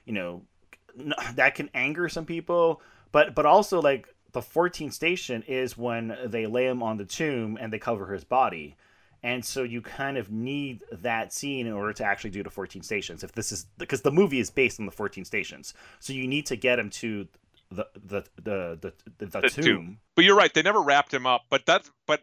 [0.06, 0.42] you know
[1.34, 2.80] that can anger some people.
[3.12, 7.58] But but also like the 14th station is when they lay him on the tomb
[7.60, 8.76] and they cover his body.
[9.22, 12.82] And so you kind of need that scene in order to actually do the 14
[12.82, 15.74] stations if this is because the movie is based on the 14 stations.
[15.98, 17.28] So you need to get him to
[17.70, 19.64] the the the the, the, the tomb.
[19.64, 19.98] tomb.
[20.16, 21.42] But you're right; they never wrapped him up.
[21.50, 22.20] But that's but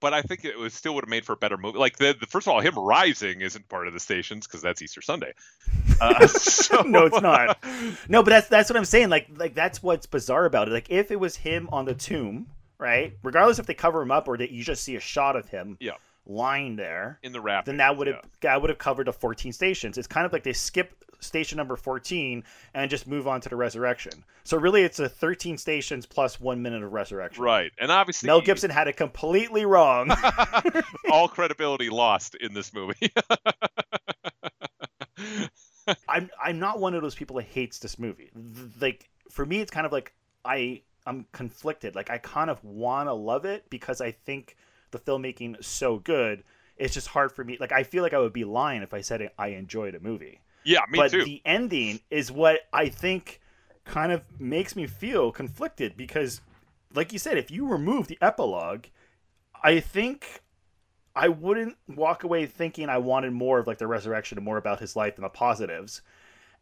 [0.00, 1.78] but I think it was still would have made for a better movie.
[1.78, 4.82] Like the, the first of all, him rising isn't part of the stations because that's
[4.82, 5.32] Easter Sunday.
[6.00, 6.82] Uh, so...
[6.82, 7.58] no, it's not.
[8.08, 9.08] No, but that's that's what I'm saying.
[9.08, 10.72] Like like that's what's bizarre about it.
[10.72, 12.48] Like if it was him on the tomb,
[12.78, 13.16] right?
[13.22, 15.76] Regardless if they cover him up or that you just see a shot of him.
[15.80, 15.92] Yeah.
[16.24, 18.28] Lying there in the wrap, then that would have yeah.
[18.42, 19.98] that would have covered the 14 stations.
[19.98, 22.44] It's kind of like they skip station number 14
[22.74, 24.24] and just move on to the resurrection.
[24.44, 27.42] So really it's a 13 stations plus 1 minute of resurrection.
[27.42, 27.72] Right.
[27.78, 30.10] And obviously Mel Gibson had it completely wrong.
[31.10, 33.12] All credibility lost in this movie.
[36.08, 38.30] I'm I'm not one of those people that hates this movie.
[38.80, 40.12] Like for me it's kind of like
[40.44, 41.94] I I'm conflicted.
[41.94, 44.56] Like I kind of want to love it because I think
[44.92, 46.44] the filmmaking so good.
[46.76, 47.56] It's just hard for me.
[47.60, 50.40] Like I feel like I would be lying if I said I enjoyed a movie.
[50.64, 51.24] Yeah, me but too.
[51.24, 53.40] the ending is what I think
[53.84, 56.40] kind of makes me feel conflicted because,
[56.94, 58.86] like you said, if you remove the epilogue,
[59.62, 60.42] I think
[61.14, 64.80] I wouldn't walk away thinking I wanted more of like the resurrection and more about
[64.80, 66.02] his life and the positives.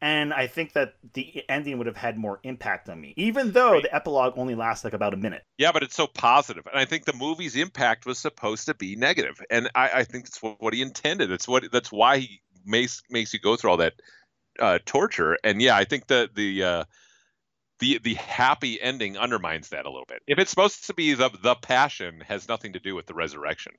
[0.02, 3.72] And I think that the ending would have had more impact on me, even though
[3.72, 3.82] right.
[3.82, 5.44] the epilogue only lasts like about a minute.
[5.58, 8.96] Yeah, but it's so positive, and I think the movie's impact was supposed to be
[8.96, 11.30] negative, and I, I think that's what, what he intended.
[11.30, 13.94] It's what that's why he makes makes you go through all that
[14.58, 15.36] uh, torture.
[15.44, 16.84] And yeah, I think the the uh,
[17.78, 20.22] the the happy ending undermines that a little bit.
[20.26, 23.72] If it's supposed to be the the passion, has nothing to do with the resurrection.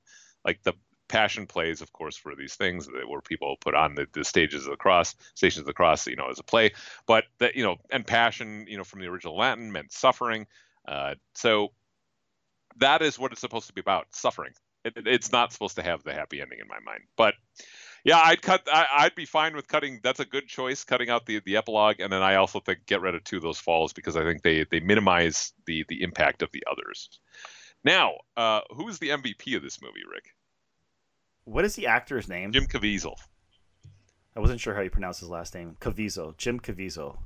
[0.44, 0.74] Like the
[1.12, 4.64] passion plays, of course, for these things that where people put on the, the stages
[4.64, 6.72] of the cross, stations of the cross, you know, as a play.
[7.06, 10.46] But that you know, and passion, you know, from the original Latin meant suffering.
[10.88, 11.68] Uh, so
[12.78, 14.52] that is what it's supposed to be about, suffering.
[14.86, 17.02] It, it's not supposed to have the happy ending in my mind.
[17.16, 17.34] But
[18.04, 18.66] Yeah, I'd cut.
[18.72, 20.00] I, would be fine with cutting.
[20.02, 23.02] That's a good choice, cutting out the the epilogue, and then I also think get
[23.02, 26.40] rid of two of those falls because I think they they minimize the the impact
[26.40, 27.20] of the others.
[27.84, 30.30] Now, uh, who's the MVP of this movie, Rick?
[31.44, 32.52] What is the actor's name?
[32.52, 33.16] Jim Caviezel.
[34.34, 35.76] I wasn't sure how you pronounce his last name.
[35.80, 37.18] Caviezel, Jim Caviezel.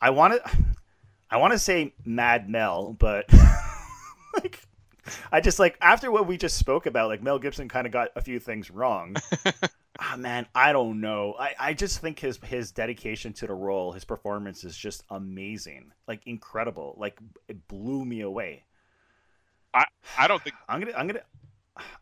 [0.00, 0.50] I want to,
[1.30, 3.30] I want to say Mad Mel, but
[4.34, 4.62] like
[5.32, 8.10] I just like after what we just spoke about, like Mel Gibson kind of got
[8.16, 9.16] a few things wrong.
[9.98, 11.34] ah man, I don't know.
[11.38, 15.92] I, I just think his his dedication to the role, his performance is just amazing,
[16.06, 16.94] like incredible.
[16.98, 17.18] Like
[17.48, 18.64] it blew me away.
[19.74, 19.84] I
[20.18, 21.22] I don't think I'm gonna I'm gonna.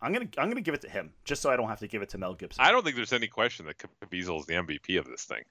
[0.00, 2.02] I'm gonna I'm gonna give it to him just so I don't have to give
[2.02, 2.64] it to Mel Gibson.
[2.64, 5.42] I don't think there's any question that Caviezel is the MVP of this thing.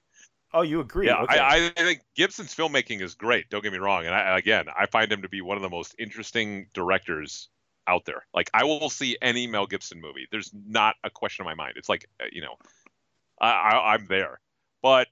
[0.52, 1.06] Oh, you agree?
[1.06, 1.38] Yeah, okay.
[1.38, 3.50] I, I, think Gibson's filmmaking is great.
[3.50, 5.68] Don't get me wrong, and I, again, I find him to be one of the
[5.68, 7.50] most interesting directors
[7.86, 8.24] out there.
[8.32, 10.26] Like, I will see any Mel Gibson movie.
[10.30, 11.74] There's not a question in my mind.
[11.76, 12.54] It's like, uh, you know,
[13.38, 14.40] I, I, I'm there.
[14.82, 15.08] But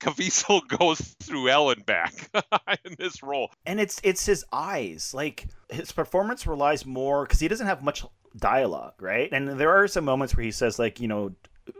[0.00, 2.30] Caviezel goes through hell and back
[2.84, 5.14] in this role, and it's it's his eyes.
[5.14, 8.04] Like his performance relies more because he doesn't have much
[8.36, 9.28] dialogue, right?
[9.32, 11.32] And there are some moments where he says, like, you know,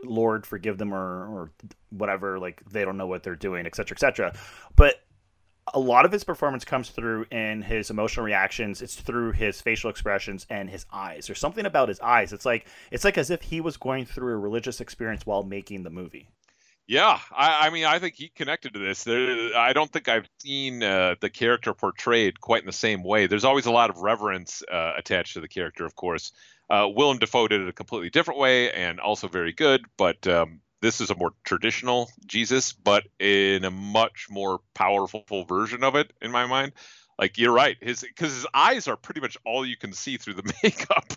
[0.03, 1.51] Lord, forgive them, or or
[1.89, 2.39] whatever.
[2.39, 4.33] Like they don't know what they're doing, etc., etc.
[4.75, 4.95] But
[5.73, 8.81] a lot of his performance comes through in his emotional reactions.
[8.81, 11.27] It's through his facial expressions and his eyes.
[11.27, 12.33] There's something about his eyes.
[12.33, 15.83] It's like it's like as if he was going through a religious experience while making
[15.83, 16.29] the movie.
[16.87, 19.03] Yeah, I, I mean, I think he connected to this.
[19.05, 23.27] There, I don't think I've seen uh, the character portrayed quite in the same way.
[23.27, 26.33] There's always a lot of reverence uh, attached to the character, of course.
[26.69, 30.59] Uh, Willem Dafoe did it a completely different way and also very good, but um,
[30.81, 36.11] this is a more traditional Jesus, but in a much more powerful version of it,
[36.21, 36.73] in my mind.
[37.19, 40.33] Like you're right, his because his eyes are pretty much all you can see through
[40.35, 41.13] the makeup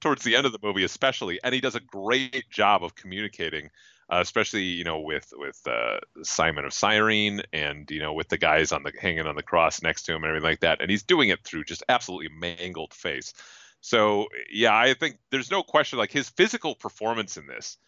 [0.00, 3.70] towards the end of the movie, especially, and he does a great job of communicating,
[4.10, 8.38] uh, especially you know with with uh, Simon of Cyrene and you know with the
[8.38, 10.90] guys on the hanging on the cross next to him and everything like that, and
[10.90, 13.32] he's doing it through just absolutely mangled face.
[13.80, 15.98] So yeah, I think there's no question.
[15.98, 17.78] Like his physical performance in this,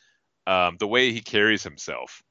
[0.46, 2.22] um, the way he carries himself,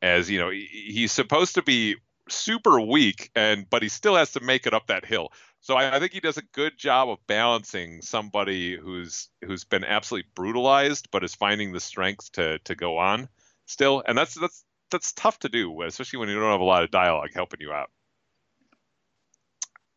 [0.00, 1.96] as you know, he, he's supposed to be
[2.28, 5.32] super weak, and but he still has to make it up that hill.
[5.66, 9.82] So I, I, think he does a good job of balancing somebody who's who's been
[9.82, 13.28] absolutely brutalized, but is finding the strength to to go on
[13.66, 14.62] still, and that's that's
[14.92, 17.72] that's tough to do, especially when you don't have a lot of dialogue helping you
[17.72, 17.90] out.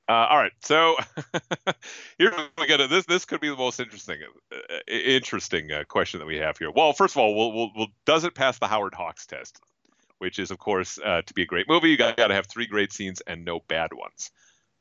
[0.10, 0.98] Uh, all right, so
[2.18, 2.88] here we go.
[2.88, 4.22] This this could be the most interesting
[4.52, 6.72] uh, interesting uh, question that we have here.
[6.72, 9.60] Well, first of all, we'll, we'll, we'll, does it pass the Howard Hawks test?
[10.18, 12.48] Which is, of course, uh, to be a great movie, you got, got to have
[12.48, 14.32] three great scenes and no bad ones.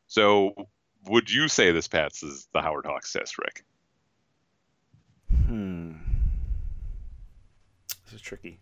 [0.06, 0.68] So,
[1.06, 3.64] would you say this passes the Howard Hawks test, Rick?
[5.46, 5.92] Hmm.
[8.04, 8.60] This is tricky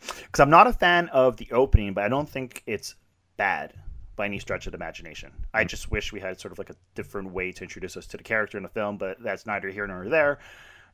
[0.00, 2.94] because I'm not a fan of the opening, but I don't think it's
[3.36, 3.74] bad
[4.16, 5.32] by any stretch of the imagination.
[5.52, 5.68] I mm-hmm.
[5.68, 8.22] just wish we had sort of like a different way to introduce us to the
[8.22, 10.38] character in the film, but that's neither here nor there.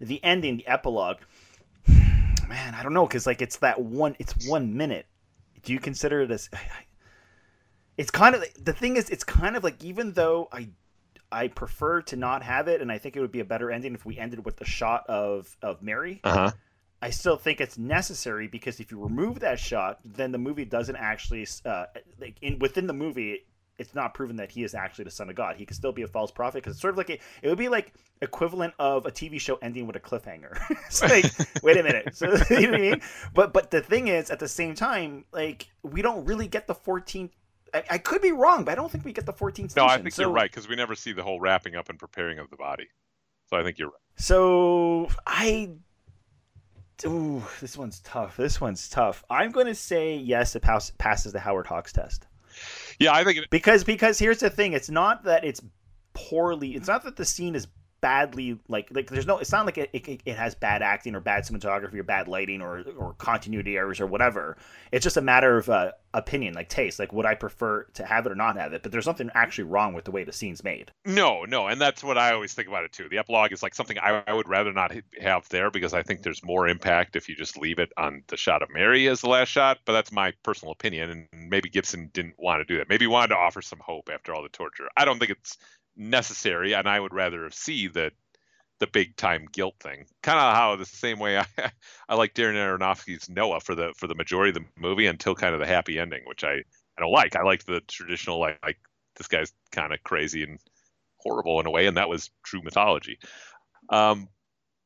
[0.00, 1.18] The ending, the epilogue,
[1.88, 5.06] man, I don't know, because like it's that one, it's one minute.
[5.62, 6.50] Do you consider it as?
[7.96, 10.68] It's kind of the thing is, it's kind of like even though I
[11.32, 13.94] I prefer to not have it, and I think it would be a better ending
[13.94, 16.20] if we ended with the shot of of Mary.
[16.24, 16.52] Uh-huh.
[17.00, 20.94] I still think it's necessary because if you remove that shot, then the movie doesn't
[20.94, 21.86] actually uh,
[22.20, 23.46] like in within the movie.
[23.78, 25.56] It's not proven that he is actually the son of God.
[25.56, 27.58] He could still be a false prophet because it's sort of like a, it would
[27.58, 30.56] be like equivalent of a TV show ending with a cliffhanger.
[30.86, 31.02] it's
[31.54, 33.00] like, wait a minute, so you know what I mean?
[33.34, 36.74] But but the thing is, at the same time, like we don't really get the
[36.74, 37.30] 14th
[37.74, 39.72] I, I, could be wrong, but I don't think we get the 14th station.
[39.76, 41.98] No, I think so, you're right because we never see the whole wrapping up and
[41.98, 42.88] preparing of the body.
[43.48, 43.96] So I think you're right.
[44.16, 45.70] So I
[47.06, 48.36] Ooh, this one's tough.
[48.36, 49.24] This one's tough.
[49.28, 50.54] I'm going to say yes.
[50.54, 52.26] It pass, passes the Howard Hawks test.
[52.98, 53.50] Yeah, I think it...
[53.50, 54.72] because because here's the thing.
[54.72, 55.60] It's not that it's
[56.12, 56.74] poorly.
[56.74, 57.66] It's not that the scene is
[58.02, 61.20] badly like like there's no it's not like it, it, it, has bad acting or
[61.20, 64.56] bad cinematography or bad lighting or or continuity errors or whatever.
[64.90, 68.26] It's just a matter of uh, opinion like taste like would i prefer to have
[68.26, 68.82] it or not have it?
[68.82, 70.90] But there's nothing actually wrong with the way the scene's made.
[71.06, 73.08] No no and that's what i always think about it too.
[73.08, 76.22] The epilogue is like something i, I would rather not have there because i think
[76.22, 79.28] there's more impact if you just leave it on the shot of mary as the
[79.28, 82.88] last shot but that's my personal opinion and maybe gibson didn't want to do that.
[82.88, 84.88] Maybe he wanted to offer some hope after all the torture.
[84.96, 85.58] I don't think it's
[85.96, 88.12] necessary, and I would rather see the
[88.80, 90.06] the big time guilt thing.
[90.22, 91.46] Kind of how the same way I
[92.08, 95.54] I like Darren Aronofsky's Noah for the for the majority of the movie until kind
[95.54, 96.54] of the happy ending, which I
[96.98, 97.36] I don't like.
[97.36, 98.78] I like the traditional like like
[99.16, 100.58] this guy's kind of crazy and
[101.18, 103.18] horrible in a way, and that was true mythology.
[103.90, 104.28] Um,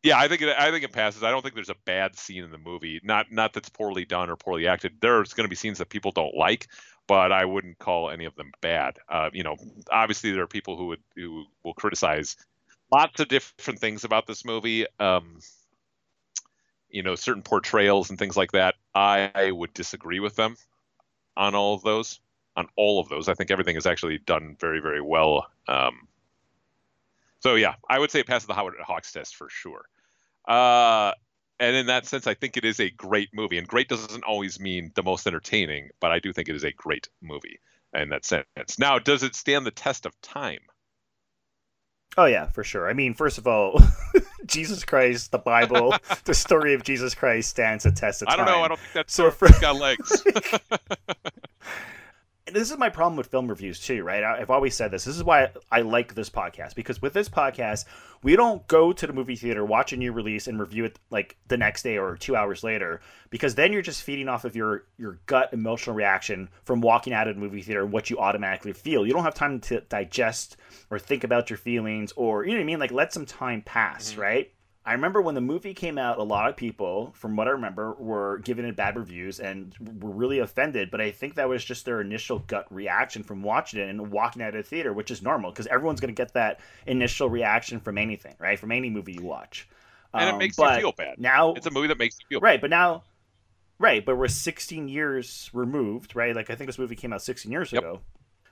[0.02, 1.22] Yeah, I think it, I think it passes.
[1.24, 3.00] I don't think there's a bad scene in the movie.
[3.02, 4.94] Not not that's poorly done or poorly acted.
[5.00, 6.68] There's going to be scenes that people don't like,
[7.06, 8.98] but I wouldn't call any of them bad.
[9.08, 9.56] Uh, you know,
[9.90, 12.36] obviously there are people who would who will criticize
[12.92, 14.86] lots of different things about this movie.
[14.98, 15.38] Um,
[16.88, 18.74] you know, certain portrayals and things like that.
[18.94, 20.56] I, would disagree with them
[21.36, 22.20] on all of those.
[22.56, 25.46] On all of those, I think everything is actually done very very well.
[25.68, 26.08] Um,
[27.40, 29.84] so yeah, I would say it passes the Howard Hawks test for sure.
[30.48, 31.12] Uh,
[31.58, 33.58] and in that sense, I think it is a great movie.
[33.58, 36.72] And great doesn't always mean the most entertaining, but I do think it is a
[36.72, 37.60] great movie
[37.94, 38.46] in that sense.
[38.78, 40.60] Now, does it stand the test of time?
[42.18, 42.88] Oh yeah, for sure.
[42.88, 43.80] I mean, first of all,
[44.46, 48.40] Jesus Christ, the Bible, the story of Jesus Christ stands a test of time.
[48.40, 48.64] I don't know.
[48.64, 49.48] I don't think that's so for...
[49.60, 50.22] got legs.
[52.56, 54.24] this is my problem with film reviews too, right?
[54.24, 55.04] I've always said this.
[55.04, 57.84] This is why I like this podcast because with this podcast,
[58.22, 61.36] we don't go to the movie theater, watch a new release, and review it like
[61.48, 63.00] the next day or two hours later,
[63.30, 67.28] because then you're just feeding off of your your gut emotional reaction from walking out
[67.28, 69.06] of the movie theater and what you automatically feel.
[69.06, 70.56] You don't have time to digest
[70.90, 72.78] or think about your feelings, or you know what I mean.
[72.78, 74.20] Like let some time pass, mm-hmm.
[74.20, 74.52] right?
[74.86, 77.94] I remember when the movie came out, a lot of people, from what I remember,
[77.94, 80.92] were giving it bad reviews and were really offended.
[80.92, 84.42] But I think that was just their initial gut reaction from watching it and walking
[84.42, 87.80] out of the theater, which is normal because everyone's going to get that initial reaction
[87.80, 88.60] from anything, right?
[88.60, 89.68] From any movie you watch.
[90.14, 91.18] And um, it makes you feel bad.
[91.18, 92.54] Now it's a movie that makes you feel right.
[92.54, 92.60] Bad.
[92.60, 93.02] But now,
[93.80, 94.06] right?
[94.06, 96.34] But we're 16 years removed, right?
[96.36, 97.82] Like I think this movie came out 16 years yep.
[97.82, 98.02] ago.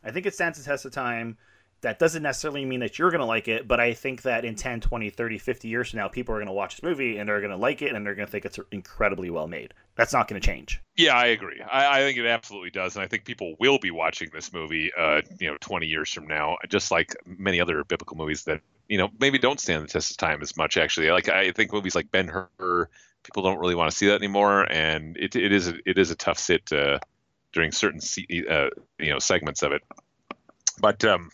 [0.02, 1.38] I think it stands the test of time
[1.84, 4.54] that doesn't necessarily mean that you're going to like it, but I think that in
[4.54, 7.28] 10, 20, 30, 50 years from now, people are going to watch this movie and
[7.28, 9.74] they're going to like it and they're going to think it's incredibly well made.
[9.94, 10.82] That's not going to change.
[10.96, 11.60] Yeah, I agree.
[11.62, 12.96] I, I, think it absolutely does.
[12.96, 16.26] And I think people will be watching this movie, uh, you know, 20 years from
[16.26, 20.10] now, just like many other biblical movies that, you know, maybe don't stand the test
[20.10, 21.10] of time as much, actually.
[21.10, 22.88] Like, I think movies like Ben Hur,
[23.22, 24.62] people don't really want to see that anymore.
[24.72, 26.98] And it, it is, a, it is a tough sit uh,
[27.52, 28.00] during certain,
[28.50, 29.82] uh, you know, segments of it.
[30.80, 31.30] But, um,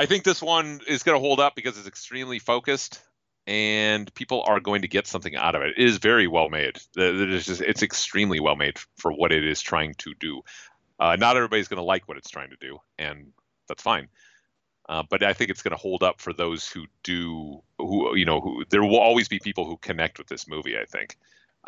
[0.00, 3.02] I think this one is going to hold up because it's extremely focused
[3.46, 5.74] and people are going to get something out of it.
[5.76, 6.78] It is very well made.
[6.96, 10.40] It's, just, it's extremely well made for what it is trying to do.
[10.98, 13.34] Uh, not everybody's going to like what it's trying to do, and
[13.68, 14.08] that's fine.
[14.88, 18.24] Uh, but I think it's going to hold up for those who do, who you
[18.24, 20.78] know, who there will always be people who connect with this movie.
[20.78, 21.18] I think.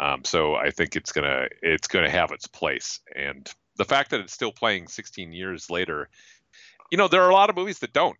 [0.00, 4.20] Um, so I think it's gonna it's gonna have its place, and the fact that
[4.20, 6.08] it's still playing 16 years later
[6.92, 8.18] you know, there are a lot of movies that don't.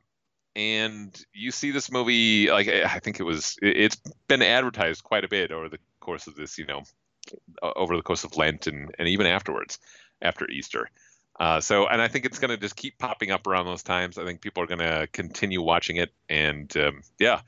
[0.55, 3.97] And you see this movie, like I think it was, it's
[4.29, 6.83] been advertised quite a bit over the course of this, you know,
[7.63, 9.79] over the course of Lent and, and even afterwards,
[10.21, 10.91] after Easter.
[11.41, 14.19] Uh, so, and I think it's going to just keep popping up around those times.
[14.19, 17.41] I think people are going to continue watching it, and um, yeah,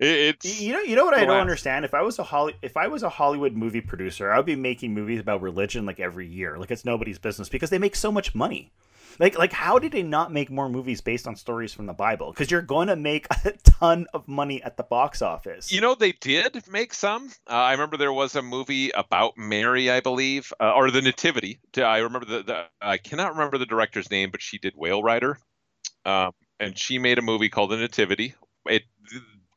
[0.00, 1.84] it, it's you know you know what I don't understand.
[1.84, 4.56] If I was a Holly, if I was a Hollywood movie producer, I would be
[4.56, 6.58] making movies about religion like every year.
[6.58, 8.72] Like it's nobody's business because they make so much money.
[9.18, 12.32] Like, like, how did they not make more movies based on stories from the Bible?
[12.32, 15.70] Because you're going to make a ton of money at the box office.
[15.70, 17.28] You know, they did make some.
[17.48, 21.60] Uh, I remember there was a movie about Mary, I believe, uh, or the Nativity.
[21.76, 25.38] I remember the, the, I cannot remember the director's name, but she did Whale Rider,
[26.06, 28.34] um, and she made a movie called The Nativity.
[28.66, 28.84] It,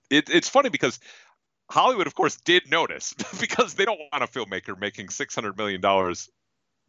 [0.09, 0.99] it it's funny because
[1.69, 5.81] Hollywood, of course, did notice because they don't want a filmmaker making six hundred million
[5.81, 6.29] dollars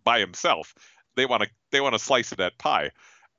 [0.05, 0.75] by himself
[1.17, 2.91] they want to they want to slice of that pie.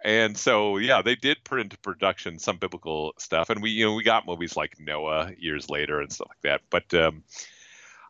[0.03, 3.49] And so yeah they did put into production some biblical stuff.
[3.49, 6.61] And we you know we got movies like noah years later and stuff like that.
[6.69, 7.23] But um,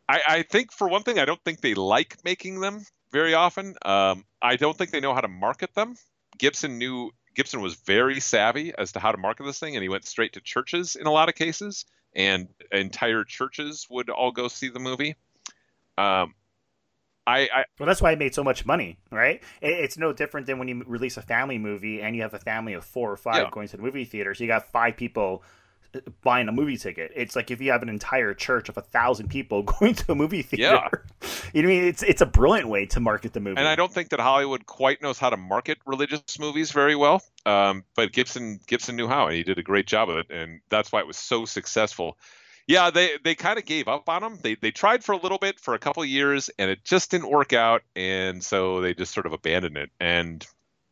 [0.08, 3.76] I, I think for one thing i don't think they like making them very often.
[3.84, 5.96] Um, i don't think they know how to market them.
[6.38, 9.90] Gibson knew gibson was very savvy as to how to market this thing and he
[9.90, 11.86] went straight to churches in a lot of cases
[12.16, 15.16] and entire churches would all go see the movie.
[15.98, 16.34] Um,
[17.28, 19.42] I, I, well, that's why it made so much money, right?
[19.62, 22.40] It, it's no different than when you release a family movie and you have a
[22.40, 23.50] family of four or five yeah.
[23.52, 24.34] going to the movie theater.
[24.36, 25.44] So you got five people
[25.96, 27.12] uh, buying a movie ticket.
[27.16, 30.16] It's like if you have an entire church of a thousand people going to a
[30.16, 30.64] movie theater.
[31.22, 31.30] Yeah.
[31.52, 31.84] you know what I mean?
[31.86, 33.58] It's it's a brilliant way to market the movie.
[33.58, 37.24] And I don't think that Hollywood quite knows how to market religious movies very well.
[37.48, 40.62] Um, but Gibson Gibson knew how, and he did a great job of it, and
[40.70, 42.18] that's why it was so successful
[42.68, 44.40] yeah, they they kind of gave up on him.
[44.42, 47.30] They they tried for a little bit for a couple years and it just didn't
[47.30, 49.92] work out, and so they just sort of abandoned it.
[50.00, 50.46] And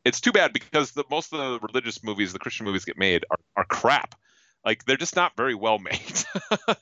[0.06, 3.26] it's too bad because the most of the religious movies, the Christian movies get made
[3.30, 4.16] are, are crap.
[4.64, 6.24] Like they're just not very well made.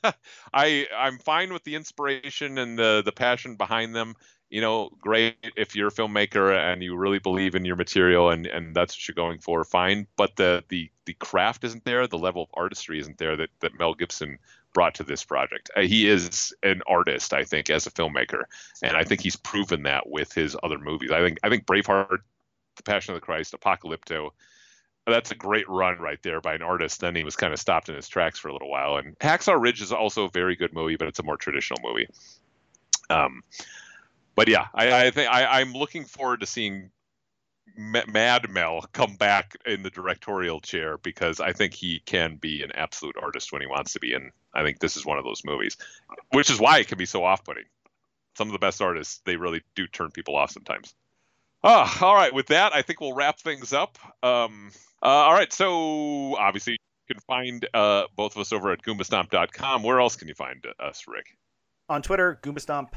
[0.52, 4.14] I I'm fine with the inspiration and the the passion behind them.
[4.50, 8.46] You know, great if you're a filmmaker and you really believe in your material and
[8.46, 10.06] and that's what you're going for, fine.
[10.16, 13.78] But the the the craft isn't there, the level of artistry isn't there that that
[13.78, 14.38] Mel Gibson
[14.72, 15.70] brought to this project.
[15.76, 18.44] Uh, he is an artist, I think, as a filmmaker,
[18.82, 21.10] and I think he's proven that with his other movies.
[21.10, 22.18] I think I think Braveheart,
[22.76, 24.30] The Passion of the Christ, Apocalypto.
[25.04, 27.00] That's a great run right there by an artist.
[27.00, 28.98] Then he was kind of stopped in his tracks for a little while.
[28.98, 32.06] And Hacksaw Ridge is also a very good movie, but it's a more traditional movie.
[33.10, 33.42] Um,
[34.36, 36.90] but yeah, I, I think I, I'm looking forward to seeing
[37.76, 42.72] Mad Mel come back in the directorial chair because I think he can be an
[42.74, 45.42] absolute artist when he wants to be, and I think this is one of those
[45.44, 45.76] movies,
[46.30, 47.64] which is why it can be so off-putting.
[48.36, 50.94] Some of the best artists, they really do turn people off sometimes.
[51.64, 52.34] Ah, all right.
[52.34, 53.98] With that, I think we'll wrap things up.
[54.22, 54.70] Um,
[55.02, 55.52] uh, all right.
[55.52, 59.82] So obviously, you can find uh, both of us over at goombastomp.com.
[59.82, 61.36] Where else can you find us, Rick?
[61.88, 62.90] On Twitter, Goombastomp.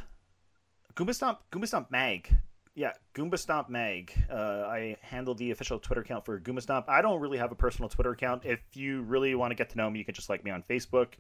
[0.95, 2.29] Goombastomp, Goombastomp Mag.
[2.75, 4.11] Yeah, Goomba Stomp Mag.
[4.29, 4.35] Uh,
[4.67, 6.89] I handle the official Twitter account for Goomba Stomp.
[6.89, 8.43] I don't really have a personal Twitter account.
[8.45, 10.61] If you really want to get to know me, you can just like me on
[10.61, 11.13] Facebook.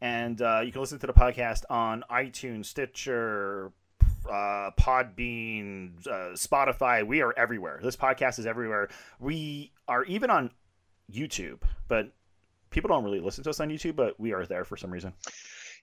[0.00, 3.70] And uh, you can listen to the podcast on iTunes, Stitcher,
[4.26, 7.06] uh, Podbean, uh, Spotify.
[7.06, 7.80] We are everywhere.
[7.82, 8.88] This podcast is everywhere.
[9.20, 10.50] We are even on
[11.12, 12.12] YouTube, but
[12.70, 15.12] people don't really listen to us on YouTube, but we are there for some reason.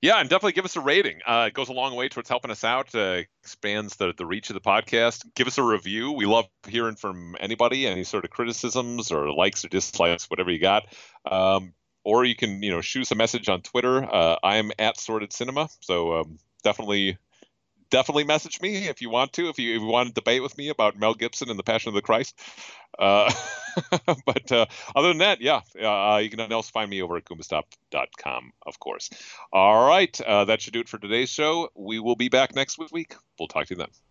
[0.02, 1.20] Yeah, and definitely give us a rating.
[1.26, 2.94] Uh, it goes a long way towards helping us out.
[2.96, 5.24] Uh, expands the the reach of the podcast.
[5.36, 6.12] Give us a review.
[6.12, 7.86] We love hearing from anybody.
[7.86, 10.88] Any sort of criticisms or likes or dislikes, whatever you got.
[11.30, 11.74] Um,
[12.04, 14.04] or you can you know shoot us a message on Twitter.
[14.04, 17.20] Uh, I'm at Sordid Cinema, so um, definitely
[17.92, 19.50] definitely message me if you want to.
[19.50, 21.90] If you, if you want to debate with me about Mel Gibson and the Passion
[21.90, 22.40] of the Christ.
[22.98, 23.32] Uh,
[24.26, 24.66] but uh,
[24.96, 29.12] other than that, yeah, uh, you can also find me over at goombastomp.com, of course.
[29.54, 31.70] All right, uh, that should do it for today's show.
[31.76, 33.16] We will be back next week.
[33.38, 34.11] We'll talk to you then.